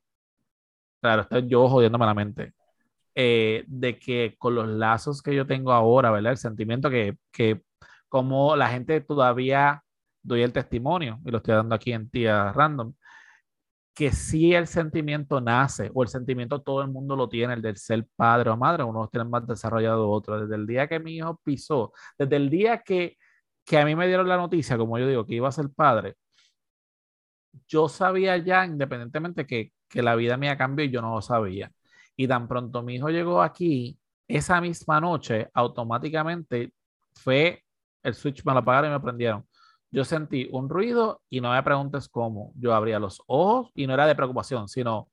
[1.01, 2.53] claro, estoy yo jodiéndome la mente,
[3.15, 6.33] eh, de que con los lazos que yo tengo ahora, ¿verdad?
[6.33, 7.61] El sentimiento que, que
[8.09, 9.83] como la gente todavía
[10.21, 12.93] doy el testimonio, y lo estoy dando aquí en tía random,
[13.99, 17.75] que si el sentimiento nace, o el sentimiento todo el mundo lo tiene, el del
[17.75, 20.39] ser padre o madre, unos tienen más desarrollado otro.
[20.39, 23.17] Desde el día que mi hijo pisó, desde el día que,
[23.65, 26.15] que a mí me dieron la noticia, como yo digo, que iba a ser padre,
[27.67, 31.69] yo sabía ya, independientemente que, que la vida mía cambió y yo no lo sabía.
[32.15, 36.73] Y tan pronto mi hijo llegó aquí, esa misma noche, automáticamente
[37.15, 37.65] fue
[38.03, 39.45] el switch me lo apagaron y me prendieron.
[39.91, 42.51] Yo sentí un ruido y no me preguntes cómo.
[42.55, 45.09] Yo abría los ojos y no era de preocupación, sino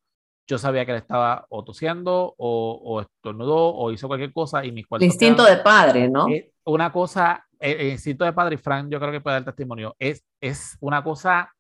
[0.47, 4.73] yo sabía que él estaba o tosiendo o, o estornudó o hizo cualquier cosa y
[4.73, 5.07] mis cuerpos.
[5.07, 6.27] Instinto de padre, ¿no?
[6.65, 10.25] una cosa, el, instinto de padre, y Frank, yo creo que puede dar testimonio, es,
[10.41, 11.53] es una cosa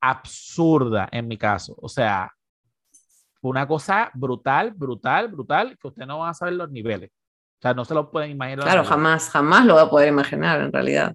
[0.00, 1.74] absurda en mi caso.
[1.80, 2.32] O sea,
[3.42, 7.10] una cosa brutal, brutal, brutal, que usted no va a saber los niveles.
[7.10, 8.64] O sea, no se lo pueden imaginar.
[8.64, 11.14] Claro, jamás, jamás lo va a poder imaginar en realidad.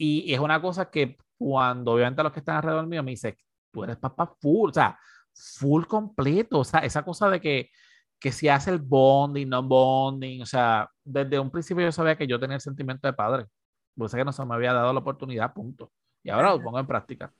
[0.00, 3.36] Y, es una cosa que cuando obviamente los que están alrededor mío me dicen,
[3.70, 4.98] tú eres papá full, o sea,
[5.34, 7.70] full completo, o sea, esa cosa de que,
[8.18, 12.26] que si hace el bonding, no bonding, o sea, desde un principio yo sabía que
[12.26, 13.46] yo tenía el sentimiento de padre,
[13.94, 15.92] porque sé que no se me había dado la oportunidad, punto.
[16.22, 17.32] Y ahora lo pongo en práctica.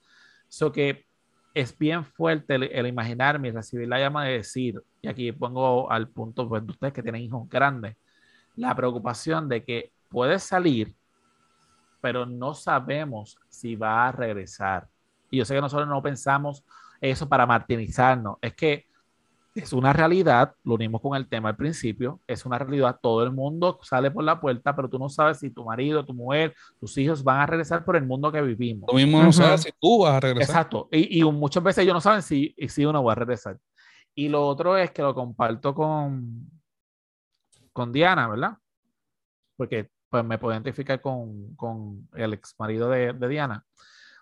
[0.48, 1.06] Eso que
[1.54, 6.08] es bien fuerte el, imaginarme y recibir la llama de decir, y aquí pongo al
[6.11, 7.96] punto pues, de ustedes que tienen hijos grandes,
[8.56, 10.94] la preocupación de que puede salir,
[12.01, 14.88] pero no sabemos si va a regresar.
[15.30, 16.64] Y yo sé que nosotros no pensamos
[17.01, 18.90] eso para martirizarnos, es que
[19.55, 23.32] es una realidad, lo unimos con el tema al principio, es una realidad, todo el
[23.32, 26.96] mundo sale por la puerta, pero tú no sabes si tu marido, tu mujer, tus
[26.98, 28.88] hijos van a regresar por el mundo que vivimos.
[28.88, 30.51] Lo mismo no sabes si tú vas a regresar.
[30.51, 33.59] Exacto, y, muchas veces ellos no saben si, si uno va a regresar.
[34.14, 36.48] Y lo otro es que lo comparto con,
[37.72, 38.57] con Diana, ¿verdad?
[39.57, 43.64] Porque pues me puedo identificar con, con el ex marido de, de Diana.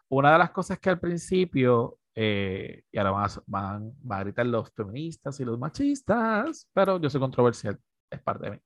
[0.09, 4.45] Una de las cosas que al principio eh, y ahora van a, van, a, gritar
[4.47, 7.79] los feministas y los machistas, pero yo soy controversial,
[8.11, 8.59] es parte de mí.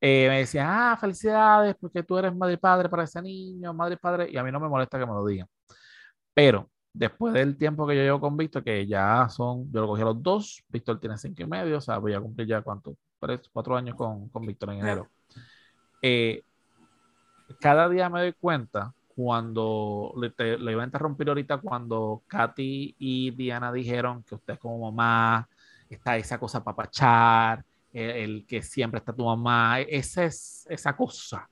[0.00, 3.94] Eh, me decían, ah, felicidades, porque tú eres madre y padre para ese niño, madre
[3.94, 5.46] y padre, y a mí no me molesta que me lo digan.
[6.32, 10.00] Pero después del tiempo que yo llevo con Víctor, que ya son, yo lo cogí
[10.00, 12.96] a los dos, Víctor tiene cinco y medio, o sea, voy a cumplir ya cuánto,
[13.20, 15.10] tres, cuatro años con, con Víctor en enero.
[16.00, 16.42] Eh,
[17.60, 23.72] cada día me doy cuenta cuando le, iba a interrumpir ahorita cuando Katy y Diana
[23.72, 25.48] dijeron que usted como mamá
[25.88, 31.48] está esa cosa para pachar, el, que siempre está tu mamá, esa es esa cosa.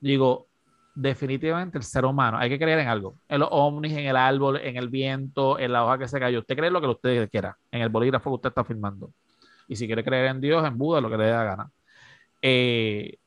[0.00, 0.48] Digo,
[0.94, 4.56] definitivamente el ser humano, hay que creer en algo, en los ovnis, en el árbol,
[4.56, 6.40] en el viento, en la hoja que se cayó.
[6.40, 9.12] Usted cree lo que usted quiera, en el bolígrafo que usted está filmando.
[9.68, 11.70] Y si quiere creer en Dios, en Buda, lo que le dé la gana.
[12.42, 13.18] Eh,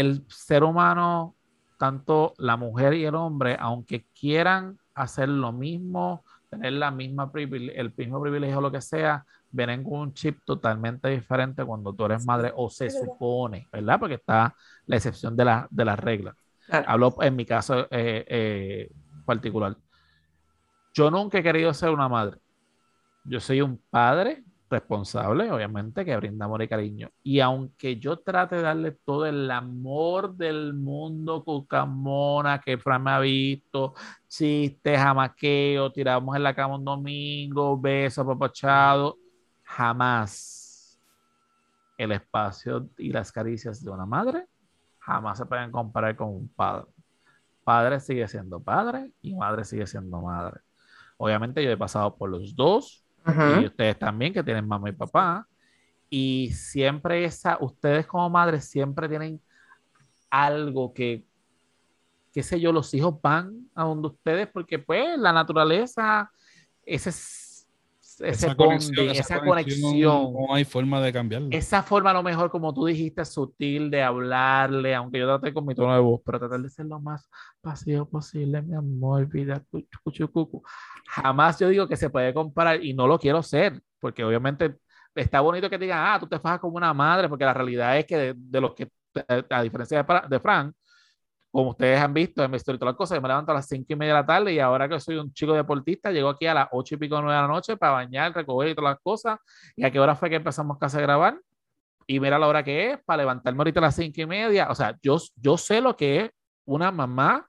[0.00, 1.34] el ser humano
[1.78, 7.92] tanto la mujer y el hombre, aunque quieran hacer lo mismo, tener la misma el
[7.96, 12.24] mismo privilegio o lo que sea, vienen con un chip totalmente diferente cuando tú eres
[12.26, 13.98] madre o se supone, ¿verdad?
[13.98, 14.54] Porque está
[14.86, 16.34] la excepción de la, de las reglas.
[16.68, 18.90] Hablo en mi caso eh, eh,
[19.24, 19.76] particular.
[20.94, 22.38] Yo nunca he querido ser una madre.
[23.24, 27.10] Yo soy un padre responsable, obviamente, que brinda amor y cariño.
[27.22, 33.10] Y aunque yo trate de darle todo el amor del mundo, cucamona, que Fran me
[33.12, 33.94] ha visto,
[34.28, 39.16] chistes, jamaqueo, tiramos en la cama un domingo, besos, papachado,
[39.62, 41.00] jamás
[41.98, 44.46] el espacio y las caricias de una madre
[45.06, 46.86] jamás se pueden comparar con un padre.
[47.64, 50.60] Padre sigue siendo padre y madre sigue siendo madre.
[51.16, 53.05] Obviamente yo he pasado por los dos,
[53.60, 55.46] y ustedes también que tienen mamá y papá.
[56.08, 59.40] Y siempre esa, ustedes como madres siempre tienen
[60.30, 61.24] algo que,
[62.32, 66.30] qué sé yo, los hijos van a donde ustedes porque pues la naturaleza,
[66.84, 67.45] ese es
[68.20, 71.48] esa, conexión, esa, conexión, No hay forma de cambiarlo.
[71.50, 75.66] Esa forma, a lo mejor, como tú dijiste, sutil de hablarle, aunque yo traté con
[75.66, 77.28] mi tono de voz, pero tratar de ser lo más
[77.60, 79.62] pasivo posible, mi amor, vida,
[80.02, 80.62] cuchu,
[81.06, 84.76] Jamás yo digo que se puede comparar y no lo quiero ser, porque obviamente
[85.14, 88.06] está bonito que digan, ah, tú te fajas como una madre, porque la realidad es
[88.06, 88.88] que de, los que,
[89.50, 90.74] a diferencia de, de Frank,
[91.56, 93.54] como ustedes han visto en mi historia y todas las cosas, yo me levanto a
[93.54, 96.28] las cinco y media de la tarde y ahora que soy un chico deportista, llego
[96.28, 98.90] aquí a las ocho y pico, nueve de la noche para bañar, recoger y todas
[98.90, 99.38] las cosas.
[99.74, 101.40] ¿Y a qué hora fue que empezamos casi a grabar?
[102.06, 104.68] Y mira la hora que es para levantarme ahorita a las cinco y media.
[104.68, 106.30] O sea, yo, yo sé lo que es
[106.66, 107.48] una mamá,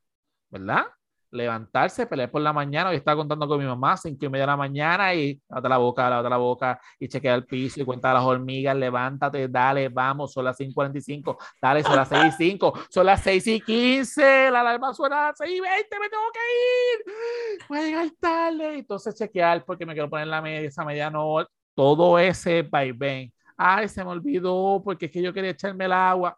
[0.50, 0.86] ¿verdad?
[1.32, 2.90] Levantarse, pelear por la mañana.
[2.90, 5.78] Hoy estaba contando con mi mamá, cinco y media de la mañana, y lávate la
[5.78, 10.34] boca, lávate la boca, y chequea el piso y cuenta las hormigas, levántate, dale, vamos,
[10.34, 14.62] son las 5.45, dale, son las 6 y 5, son las 6 y 15, la
[14.62, 16.40] alarma suena a las 6 y 20, me tengo que
[17.60, 18.78] ir, voy a llegar tarde.
[18.80, 23.34] Entonces chequear porque me quiero poner la media, esa media no, todo ese vaivén.
[23.58, 26.38] Ay, se me olvidó porque es que yo quería echarme el agua.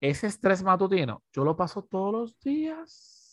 [0.00, 3.25] Ese estrés matutino, yo lo paso todos los días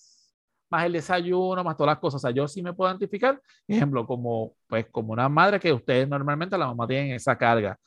[0.73, 2.15] más el desayuno, más todas las cosas.
[2.15, 6.09] O sea, yo sí me puedo identificar, ejemplo, como, pues, como una madre que ustedes
[6.09, 7.77] normalmente, la mamá tienen esa carga.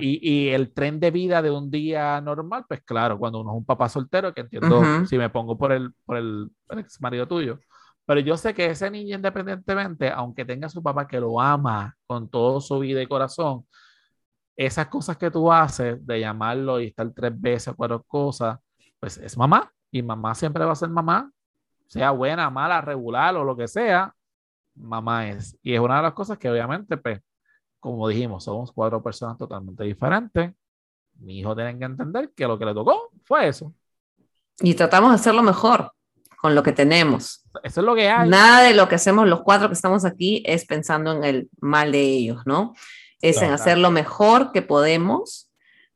[0.00, 3.58] y, y, el tren de vida de un día normal, pues claro, cuando uno es
[3.58, 7.60] un papá soltero, que entiendo si me pongo por el, por el, ex marido tuyo,
[8.04, 12.28] pero yo sé que ese niño independientemente, aunque tenga su papá que lo ama con
[12.28, 13.64] todo su vida y corazón,
[14.56, 18.58] esas cosas que tú haces de llamarlo y estar tres veces o cuatro cosas,
[18.98, 21.30] pues es mamá y mamá siempre va a ser mamá
[21.92, 24.14] sea buena, mala, regular o lo que sea,
[24.74, 25.56] mamá es.
[25.62, 27.20] Y es una de las cosas que obviamente, pues,
[27.80, 30.52] como dijimos, somos cuatro personas totalmente diferentes.
[31.18, 33.74] Mi hijo tiene que entender que lo que le tocó fue eso.
[34.60, 35.92] Y tratamos de hacerlo mejor
[36.38, 37.44] con lo que tenemos.
[37.62, 38.28] Eso es lo que hay.
[38.28, 41.92] Nada de lo que hacemos los cuatro que estamos aquí es pensando en el mal
[41.92, 42.74] de ellos, ¿no?
[43.22, 45.48] es en hacer lo mejor que podemos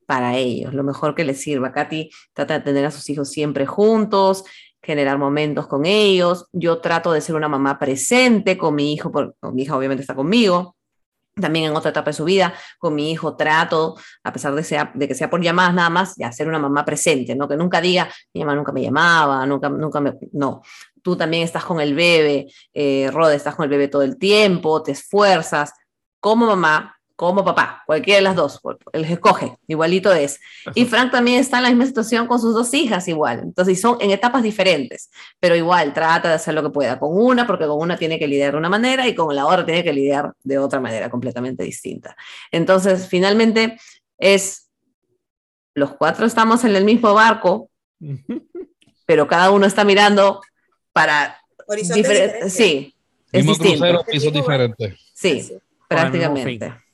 [0.07, 1.73] para ellos, lo mejor que les sirva.
[1.73, 4.45] Katy trata de tener a sus hijos siempre juntos,
[4.87, 6.47] generar momentos con ellos.
[6.53, 10.15] Yo trato de ser una mamá presente con mi hijo, porque mi hija obviamente está
[10.15, 10.77] conmigo.
[11.35, 14.91] También en otra etapa de su vida, con mi hijo trato, a pesar de, sea,
[14.95, 17.47] de que sea por llamadas nada más, de ser una mamá presente, ¿no?
[17.47, 20.15] Que nunca diga, mi mamá nunca me llamaba, nunca, nunca me...
[20.33, 20.63] No,
[21.03, 24.83] tú también estás con el bebé, eh, Rode, estás con el bebé todo el tiempo,
[24.83, 25.75] te esfuerzas.
[26.21, 28.61] Como mamá, como papá, cualquiera de las dos,
[28.93, 30.39] él escoge, igualito es.
[30.75, 33.97] Y Frank también está en la misma situación con sus dos hijas igual, entonces son
[34.01, 35.11] en etapas diferentes,
[35.41, 38.29] pero igual trata de hacer lo que pueda con una, porque con una tiene que
[38.29, 41.65] lidiar de una manera y con la otra tiene que lidiar de otra manera completamente
[41.65, 42.15] distinta.
[42.53, 43.79] Entonces, finalmente
[44.19, 44.69] es,
[45.75, 47.71] los cuatro estamos en el mismo barco,
[49.07, 50.43] pero cada uno está mirando
[50.93, 51.41] para...
[51.67, 52.51] Diferente.
[52.51, 52.95] Sí,
[53.33, 54.05] es distinto.
[54.05, 54.95] pisos diferentes.
[55.15, 55.59] Sí,
[55.89, 56.86] prácticamente.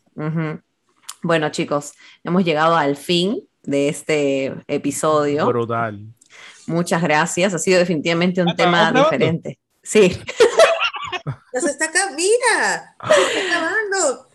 [1.23, 1.93] Bueno, chicos,
[2.25, 5.47] hemos llegado al fin de este episodio.
[5.47, 6.05] Brutal.
[6.67, 7.55] Muchas gracias.
[7.55, 9.59] Ha sido definitivamente un ah, tema diferente.
[9.83, 10.19] Sí.
[11.53, 14.29] Nos está acá, mira, se está acabando.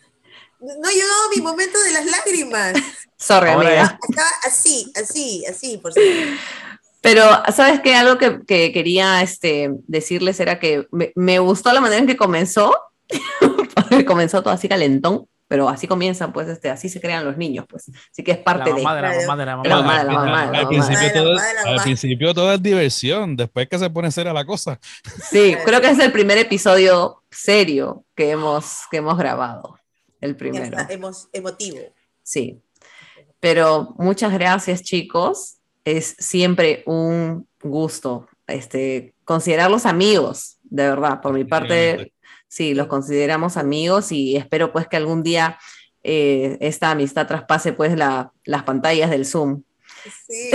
[0.60, 2.74] No ha llegado mi momento de las lágrimas.
[3.18, 4.00] Sorry, amiga.
[4.46, 5.92] así, así, así, por
[7.02, 7.24] Pero,
[7.54, 7.96] ¿sabes qué?
[7.96, 12.74] Algo que, quería este, decirles era que me, me, gustó la manera en que comenzó.
[14.08, 17.90] comenzó todo así calentón pero así comienzan, pues, este, así se crean los niños, pues.
[18.12, 18.86] Así que es parte de...
[21.66, 24.80] Al principio todo es diversión, después que se pone seria la cosa.
[25.30, 29.80] Sí, creo que es el primer episodio serio que hemos, que hemos grabado,
[30.20, 30.78] el primero.
[30.90, 31.80] Hemos, emotivo.
[32.24, 32.62] Sí,
[33.40, 35.56] pero muchas gracias, chicos.
[35.86, 42.14] Es siempre un gusto este, considerarlos amigos, de verdad, por mi parte
[42.48, 45.58] sí, los consideramos amigos y espero pues que algún día
[46.04, 49.64] eh, esta amistad traspase pues las pantallas del Zoom.
[50.28, 50.52] Sí.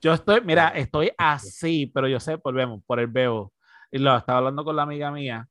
[0.00, 3.52] yo estoy, mira, estoy así, pero yo sé, volvemos por el veo.
[3.90, 5.48] Y lo estaba hablando con la amiga mía.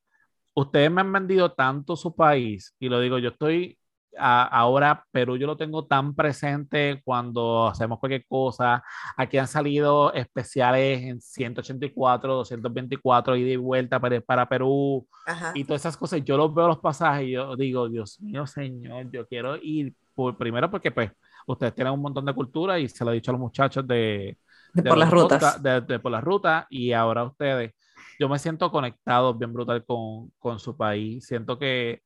[0.53, 3.77] Ustedes me han vendido tanto su país, y lo digo, yo estoy
[4.17, 8.83] ahora Perú yo lo tengo tan presente cuando hacemos cualquier cosa.
[9.17, 15.07] Aquí han salido especiales en 184, 224 ida y vuelta para, para Perú
[15.53, 16.23] y todas esas cosas.
[16.23, 20.37] Yo los veo los pasajes y yo digo, Dios mío, señor, yo quiero ir por,
[20.37, 21.11] primero porque pues
[21.47, 24.37] ustedes tienen un montón de cultura y se lo he dicho a los muchachos de,
[24.73, 25.61] por las rutas.
[25.61, 27.73] de, por las rutas y ahora ustedes.
[28.19, 31.25] Yo me siento conectado bien brutal con, con su país.
[31.25, 32.01] Siento que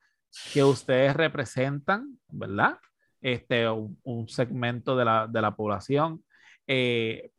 [0.54, 2.78] que ustedes representan, ¿verdad?
[3.22, 6.24] Este, un, segmento de la, de la población.
[6.68, 7.32] Eh,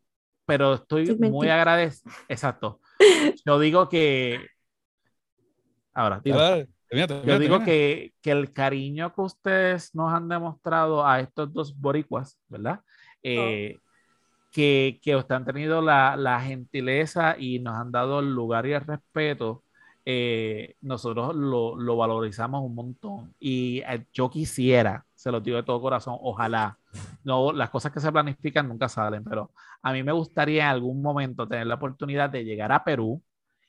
[0.44, 2.14] pero estoy muy agradecido.
[2.28, 2.80] Exacto.
[3.44, 4.46] Yo digo que.
[5.92, 11.74] Ahora, yo digo que, que, el cariño que ustedes nos han demostrado a estos dos
[11.74, 12.80] boricuas, ¿verdad?
[13.22, 13.78] Eh,
[14.52, 18.74] que, que ustedes han tenido la, la, gentileza y nos han dado el lugar y
[18.74, 19.64] el respeto
[20.06, 23.34] eh, nosotros lo, lo, valorizamos un montón.
[23.40, 26.78] Y eh, yo quisiera, se lo digo de todo corazón, ojalá,
[27.24, 29.50] no, las cosas que se planifican nunca salen, pero
[29.82, 33.22] a mí me gustaría en algún momento tener la oportunidad de llegar a Perú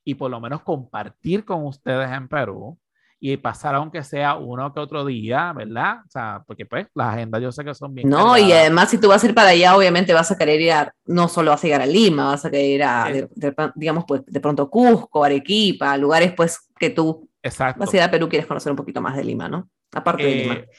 [0.04, 2.80] y por lo menos compartir con ustedes en Perú
[3.20, 6.02] y pasar aunque sea uno que otro día, ¿verdad?
[6.06, 8.08] O sea, porque pues las agendas yo sé que son bien.
[8.08, 10.72] No, y además si tú vas a ir para allá, obviamente vas a querer ir
[10.72, 13.08] a, no solo vas a llegar a Lima, vas a querer ir a,
[13.76, 17.80] digamos, pues de pronto Cusco, Arequipa, lugares pues que tú Exacto.
[17.80, 19.68] vas a ir a Perú, quieres conocer un poquito más de Lima, ¿no?
[19.94, 20.54] Aparte de Lima.
[20.54, 20.70] Eh,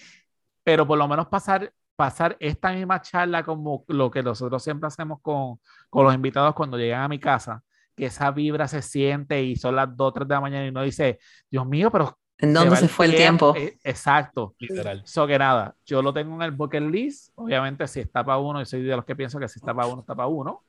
[0.62, 5.20] pero por lo menos pasar, pasar esta misma charla como lo que nosotros siempre hacemos
[5.22, 5.58] con,
[5.90, 7.64] con los invitados cuando llegan a mi casa,
[7.96, 10.82] que esa vibra se siente y son las 2, 3 de la mañana y uno
[10.82, 11.18] dice,
[11.50, 13.54] Dios mío, pero ¿En dónde se, fue el tiempo?
[13.56, 14.54] Eh, exacto.
[14.58, 15.02] Literal.
[15.04, 17.32] Eso que nada, yo lo tengo en el bucket list.
[17.34, 19.88] Obviamente, si está para uno, y soy de los que pienso que si está para
[19.88, 20.64] uno, está para uno.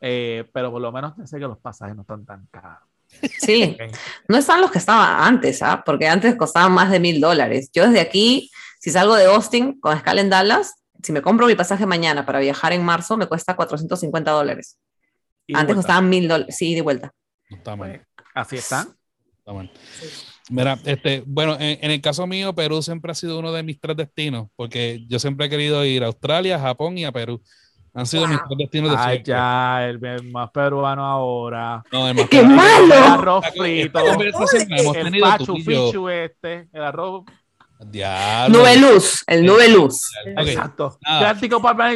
[0.00, 2.88] Eh, pero por lo menos sé que los pasajes no están tan caros.
[3.38, 3.76] Sí,
[4.28, 5.82] no están los que estaban antes, ¿ah?
[5.84, 7.70] porque antes costaban más de mil dólares.
[7.72, 11.54] Yo desde aquí, si salgo de Austin con escala en Dallas, si me compro mi
[11.54, 14.78] pasaje mañana para viajar en marzo, me cuesta 450 dólares.
[15.52, 17.12] Antes costaban mil dólares, sí, de vuelta.
[17.50, 18.06] está mal.
[18.34, 18.86] Así está.
[19.38, 19.70] Está mal.
[20.52, 23.96] Mira, este, bueno, en, el caso mío, Perú siempre ha sido uno de mis tres
[23.96, 27.40] destinos, porque yo siempre he querido ir a Australia, Japón y a Perú.
[27.94, 29.98] Han sido mis tres destinos de Ay, ya, el,
[30.30, 31.82] más peruano ahora.
[31.90, 32.94] No, el más ¡Qué malo!
[32.94, 33.98] El arroz frito.
[34.94, 37.24] el pachu fichu este, el arroz.
[37.86, 38.58] Diablo.
[38.58, 40.10] Nube luz, el nube luz.
[40.36, 40.98] Exacto.
[41.02, 41.94] Cántico para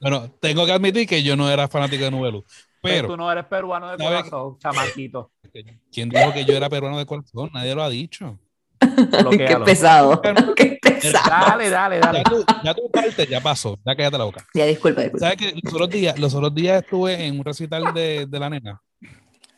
[0.00, 2.44] Bueno, tengo que admitir que yo no era fanático de Nube Luz.
[2.82, 5.32] Pero, tú no eres peruano de corazón, chamaquito.
[5.92, 7.50] ¿Quién dijo que yo era peruano de corazón?
[7.52, 8.38] Nadie lo ha dicho.
[9.30, 10.20] Qué pesado.
[10.56, 11.46] Qué pesado.
[11.46, 12.22] Dale, dale, dale.
[12.62, 13.78] Ya tu, parte ya pasó.
[13.84, 14.46] Ya cállate la boca.
[14.54, 15.26] Ya, disculpa, disculpa.
[15.26, 18.50] ¿Sabes que los otros días, los otros días estuve en un recital de, de la
[18.50, 18.82] nena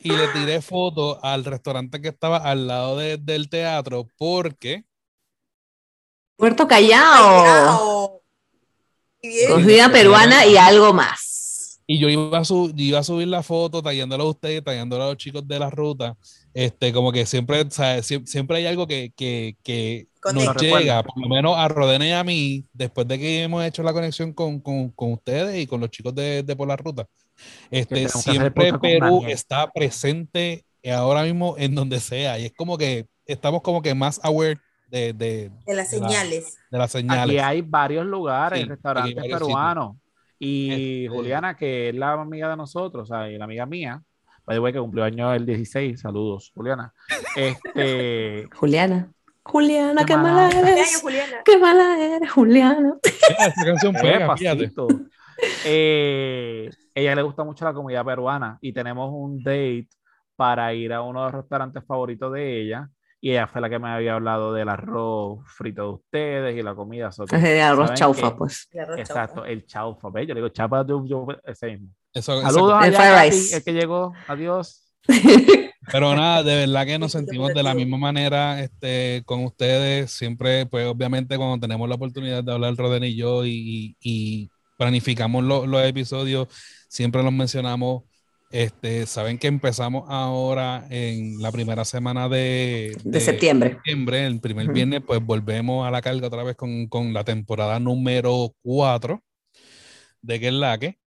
[0.01, 4.85] y le tiré foto al restaurante que estaba al lado de, del teatro porque.
[6.37, 8.21] Puerto Callao.
[9.49, 11.28] Cocina peruana y algo más.
[11.91, 15.07] Y yo iba a, su, iba a subir la foto, tallándolo a ustedes, tallándolo a
[15.07, 16.15] los chicos de la ruta.
[16.53, 21.57] Este, como que siempre, siempre hay algo que, que, que nos llega, por lo menos
[21.57, 25.13] a Rodena y a mí, después de que hemos hecho la conexión con, con, con
[25.13, 27.07] ustedes y con los chicos de, de Por la Ruta.
[27.71, 30.63] Este, siempre Perú está presente
[30.93, 34.59] ahora mismo en donde sea y es como que estamos como que más aware
[34.89, 36.55] de, de, de las señales.
[36.69, 37.35] de las señales.
[37.35, 39.95] Aquí hay varios lugares, restaurantes peruanos.
[40.39, 44.01] Y este Juliana, que es la amiga de nosotros, y la amiga mía,
[44.45, 46.93] by que cumplió año el 16, saludos, Juliana.
[47.35, 49.11] Este, Juliana.
[49.43, 51.03] Juliana, qué, mala, eres.
[51.43, 52.95] Qué mala eres, Juliana.
[53.03, 54.35] Esta canción pega,
[55.65, 59.87] eh, ella le gusta mucho la comida peruana y tenemos un date
[60.35, 62.89] para ir a uno de los restaurantes favoritos de ella.
[63.21, 66.75] Y ella fue la que me había hablado del arroz frito de ustedes y la
[66.75, 67.09] comida.
[67.31, 68.69] Es el arroz chaufa, pues.
[68.97, 70.09] exacto, el chaufa.
[70.21, 71.89] Yo le digo chaufa, yo, ese mismo.
[72.13, 74.13] Eso, Saludos el a el que llegó.
[74.27, 74.85] Adiós.
[75.91, 80.11] Pero nada, de verdad que nos sentimos de la misma manera este, con ustedes.
[80.11, 85.43] Siempre, pues obviamente cuando tenemos la oportunidad de hablar Roden y yo y, y planificamos
[85.43, 86.47] los episodios,
[86.87, 88.03] siempre los mencionamos.
[88.51, 93.73] Este, saben que empezamos ahora en la primera semana de, de, septiembre.
[93.73, 94.25] septiembre.
[94.25, 98.55] El primer viernes, pues volvemos a la carga otra vez con, con la temporada número
[98.63, 99.21] 4
[100.21, 100.97] de Que es la que.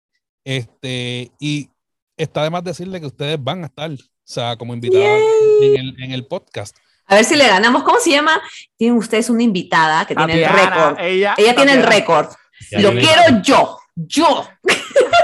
[0.45, 1.69] Este, y
[2.15, 5.21] está además decirle que ustedes van a estar, o sea, como invitados
[5.61, 6.77] en el, en el, podcast.
[7.07, 7.83] A ver si le ganamos.
[7.83, 8.41] ¿Cómo se llama?
[8.77, 10.99] Tienen ustedes una invitada que tiene el récord.
[10.99, 12.27] Ella, ella tiene el récord.
[12.71, 13.79] Lo quiero yo.
[13.95, 14.47] Yo.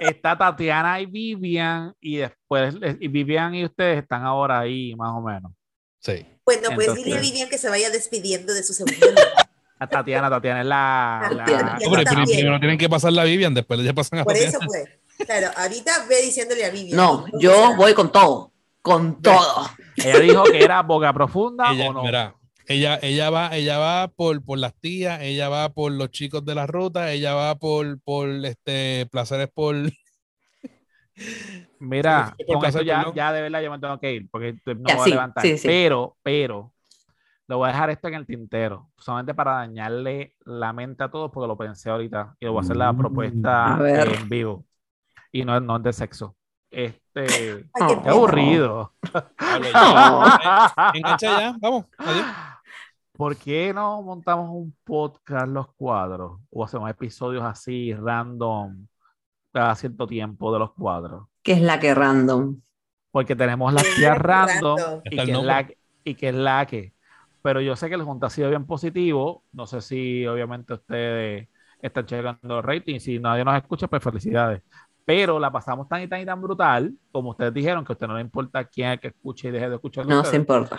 [0.00, 5.20] Está Tatiana y Vivian, y después y Vivian y ustedes están ahora ahí, más o
[5.20, 5.52] menos.
[6.00, 6.24] Sí.
[6.44, 9.06] Bueno, pues dile a Vivian que se vaya despidiendo de su segundo
[9.80, 11.30] A Tatiana, Tatiana es la.
[11.32, 12.24] la...
[12.24, 14.88] primero tienen que pasar la Vivian, después ya pasan a Por eso, pues.
[15.24, 16.96] Claro, ahorita ve diciéndole a Vivian.
[16.96, 18.52] No, yo voy con todo.
[18.82, 19.68] Con todo.
[19.96, 22.37] Ella dijo que era boca profunda o no.
[22.68, 26.54] Ella, ella va, ella va por, por las tías, ella va por los chicos de
[26.54, 29.74] la ruta, ella va por, por este placeres por.
[31.80, 35.06] Mira, con eso ya, ya de verdad yo me tengo que ir porque no voy
[35.06, 35.44] a levantar.
[35.62, 36.74] Pero, pero,
[37.46, 41.30] lo voy a dejar esto en el tintero, solamente para dañarle la mente a todos,
[41.32, 44.66] porque lo pensé ahorita y lo voy a hacer la mm, propuesta en vivo.
[45.32, 46.36] Y no, no es de sexo.
[46.70, 47.64] Este, qué,
[48.10, 48.92] aburrido.
[50.94, 52.26] Engancha ya, vamos, adiós.
[53.18, 56.40] ¿Por qué no montamos un podcast los cuadros?
[56.50, 58.86] O hacemos episodios así, random,
[59.52, 61.26] cada cierto tiempo de los cuadros.
[61.42, 62.60] ¿Qué es la que random?
[63.10, 65.68] Porque tenemos las tías random, y, que es la,
[66.04, 66.94] y que es la que
[67.42, 69.42] pero yo sé que el junta ha sido bien positivo.
[69.50, 71.48] No sé si obviamente ustedes
[71.82, 73.02] están checando los ratings.
[73.02, 74.62] Si nadie nos escucha, pues felicidades.
[75.04, 78.06] Pero la pasamos tan y tan y tan brutal, como ustedes dijeron, que a usted
[78.06, 80.06] no le importa quién es que escuche y deje de escuchar.
[80.06, 80.78] No se importa.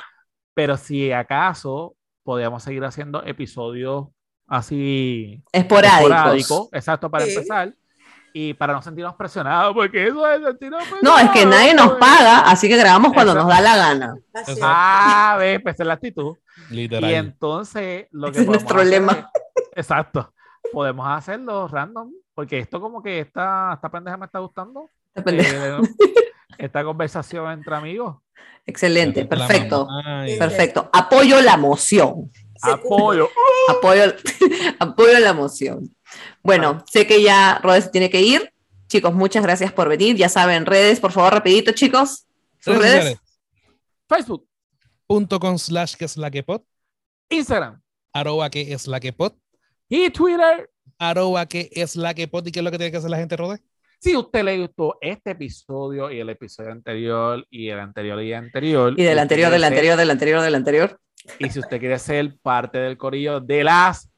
[0.54, 1.98] Pero si acaso
[2.30, 4.10] podíamos seguir haciendo episodios
[4.46, 6.70] así esporádicos.
[6.72, 7.74] exacto, para empezar
[8.36, 12.42] y para no sentirnos presionados, porque eso es sentirnos No, es que nadie nos paga,
[12.42, 14.16] así que grabamos cuando nos da la gana.
[14.62, 16.38] Ah, ves, pues es la actitud.
[16.70, 17.10] Literal.
[17.10, 19.32] Y entonces, lo que es nuestro lema.
[19.76, 20.32] exacto.
[20.72, 24.88] Podemos hacerlo random, porque esto como que esta, esta pendeja me está gustando.
[25.16, 25.80] Esta, eh,
[26.58, 28.18] esta conversación entre amigos.
[28.66, 29.88] Excelente, perfecto.
[30.38, 30.90] Perfecto.
[30.94, 32.32] Apoyo la moción.
[32.62, 33.30] Apoyo.
[33.70, 34.14] Apoyo,
[34.80, 35.96] apoyo la moción.
[36.44, 38.54] Bueno, sé que ya Rodes tiene que ir.
[38.88, 40.16] Chicos, muchas gracias por venir.
[40.16, 42.26] Ya saben, redes, por favor, rapidito, chicos.
[42.60, 43.18] Sus redes.
[44.08, 46.64] Facebook.com slash que es la que pot.
[47.30, 47.82] Instagram.
[48.12, 49.38] Arroba que es la que pot.
[49.88, 50.70] Y Twitter.
[50.98, 52.46] Arroba que es la que pot.
[52.48, 53.62] ¿Y qué es lo que tiene que hacer la gente, Rode?
[54.00, 58.38] Si usted le gustó este episodio y el episodio anterior y el anterior y el
[58.38, 58.94] anterior.
[58.98, 61.00] Y del anterior, del anterior, del anterior, del anterior.
[61.38, 64.10] Y si usted quiere ser parte del corillo de las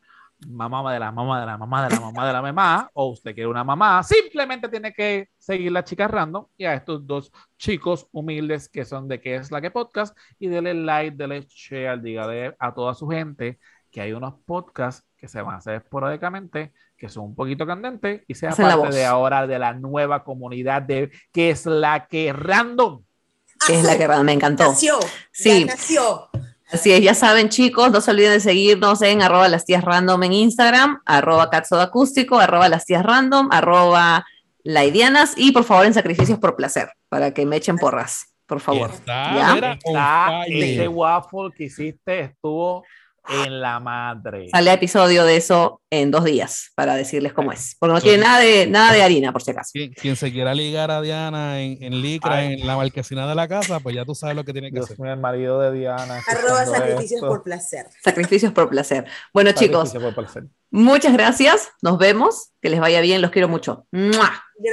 [0.47, 3.33] mamá de la mamá de la mamá de la mamá de la mamá, o usted
[3.33, 8.07] quiere una mamá, simplemente tiene que seguir la chica random y a estos dos chicos
[8.11, 12.55] humildes que son de qué es la que podcast y dele like, dele share, dígale
[12.59, 13.59] a toda su gente
[13.91, 18.21] que hay unos podcasts que se van a hacer esporádicamente, que son un poquito candentes
[18.27, 23.01] y sea parte de ahora de la nueva comunidad de qué es la que random.
[23.65, 24.25] ¿Qué es la que random?
[24.27, 24.67] Me encantó.
[24.67, 24.99] Nació.
[25.31, 25.65] Sí.
[25.65, 26.29] nació.
[26.71, 30.21] Así es, ya saben chicos, no se olviden de seguirnos en arroba las tías random
[30.21, 31.49] en Instagram, arroba
[31.81, 34.23] acústico, arroba las tías random, arroba
[34.63, 38.91] laidianas y por favor en sacrificios por placer, para que me echen porras, por favor.
[38.91, 40.43] Está, ¿Ya?
[40.45, 42.85] ese waffle que hiciste estuvo
[43.29, 44.49] en la madre.
[44.49, 47.75] Sale episodio de eso en dos días para decirles cómo es.
[47.79, 49.71] Porque no tiene nada de, nada de harina, por si acaso.
[49.73, 53.79] Quien, se quiera ligar a Diana en, en Licra, en la marquesina de la casa,
[53.79, 54.97] pues ya tú sabes lo que tiene que hacer.
[54.99, 56.21] el marido de Diana.
[56.27, 57.87] Arroba sacrificios por placer.
[58.03, 59.05] Sacrificios por placer.
[59.33, 59.93] Bueno, chicos.
[60.69, 61.69] Muchas gracias.
[61.81, 62.51] Nos vemos.
[62.61, 63.21] Que les vaya bien.
[63.21, 63.85] Los quiero mucho.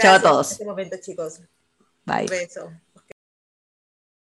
[0.01, 0.49] Chao a todos.
[0.49, 1.41] En este momento, chicos.
[2.05, 2.27] Bye.
[2.27, 2.71] beso.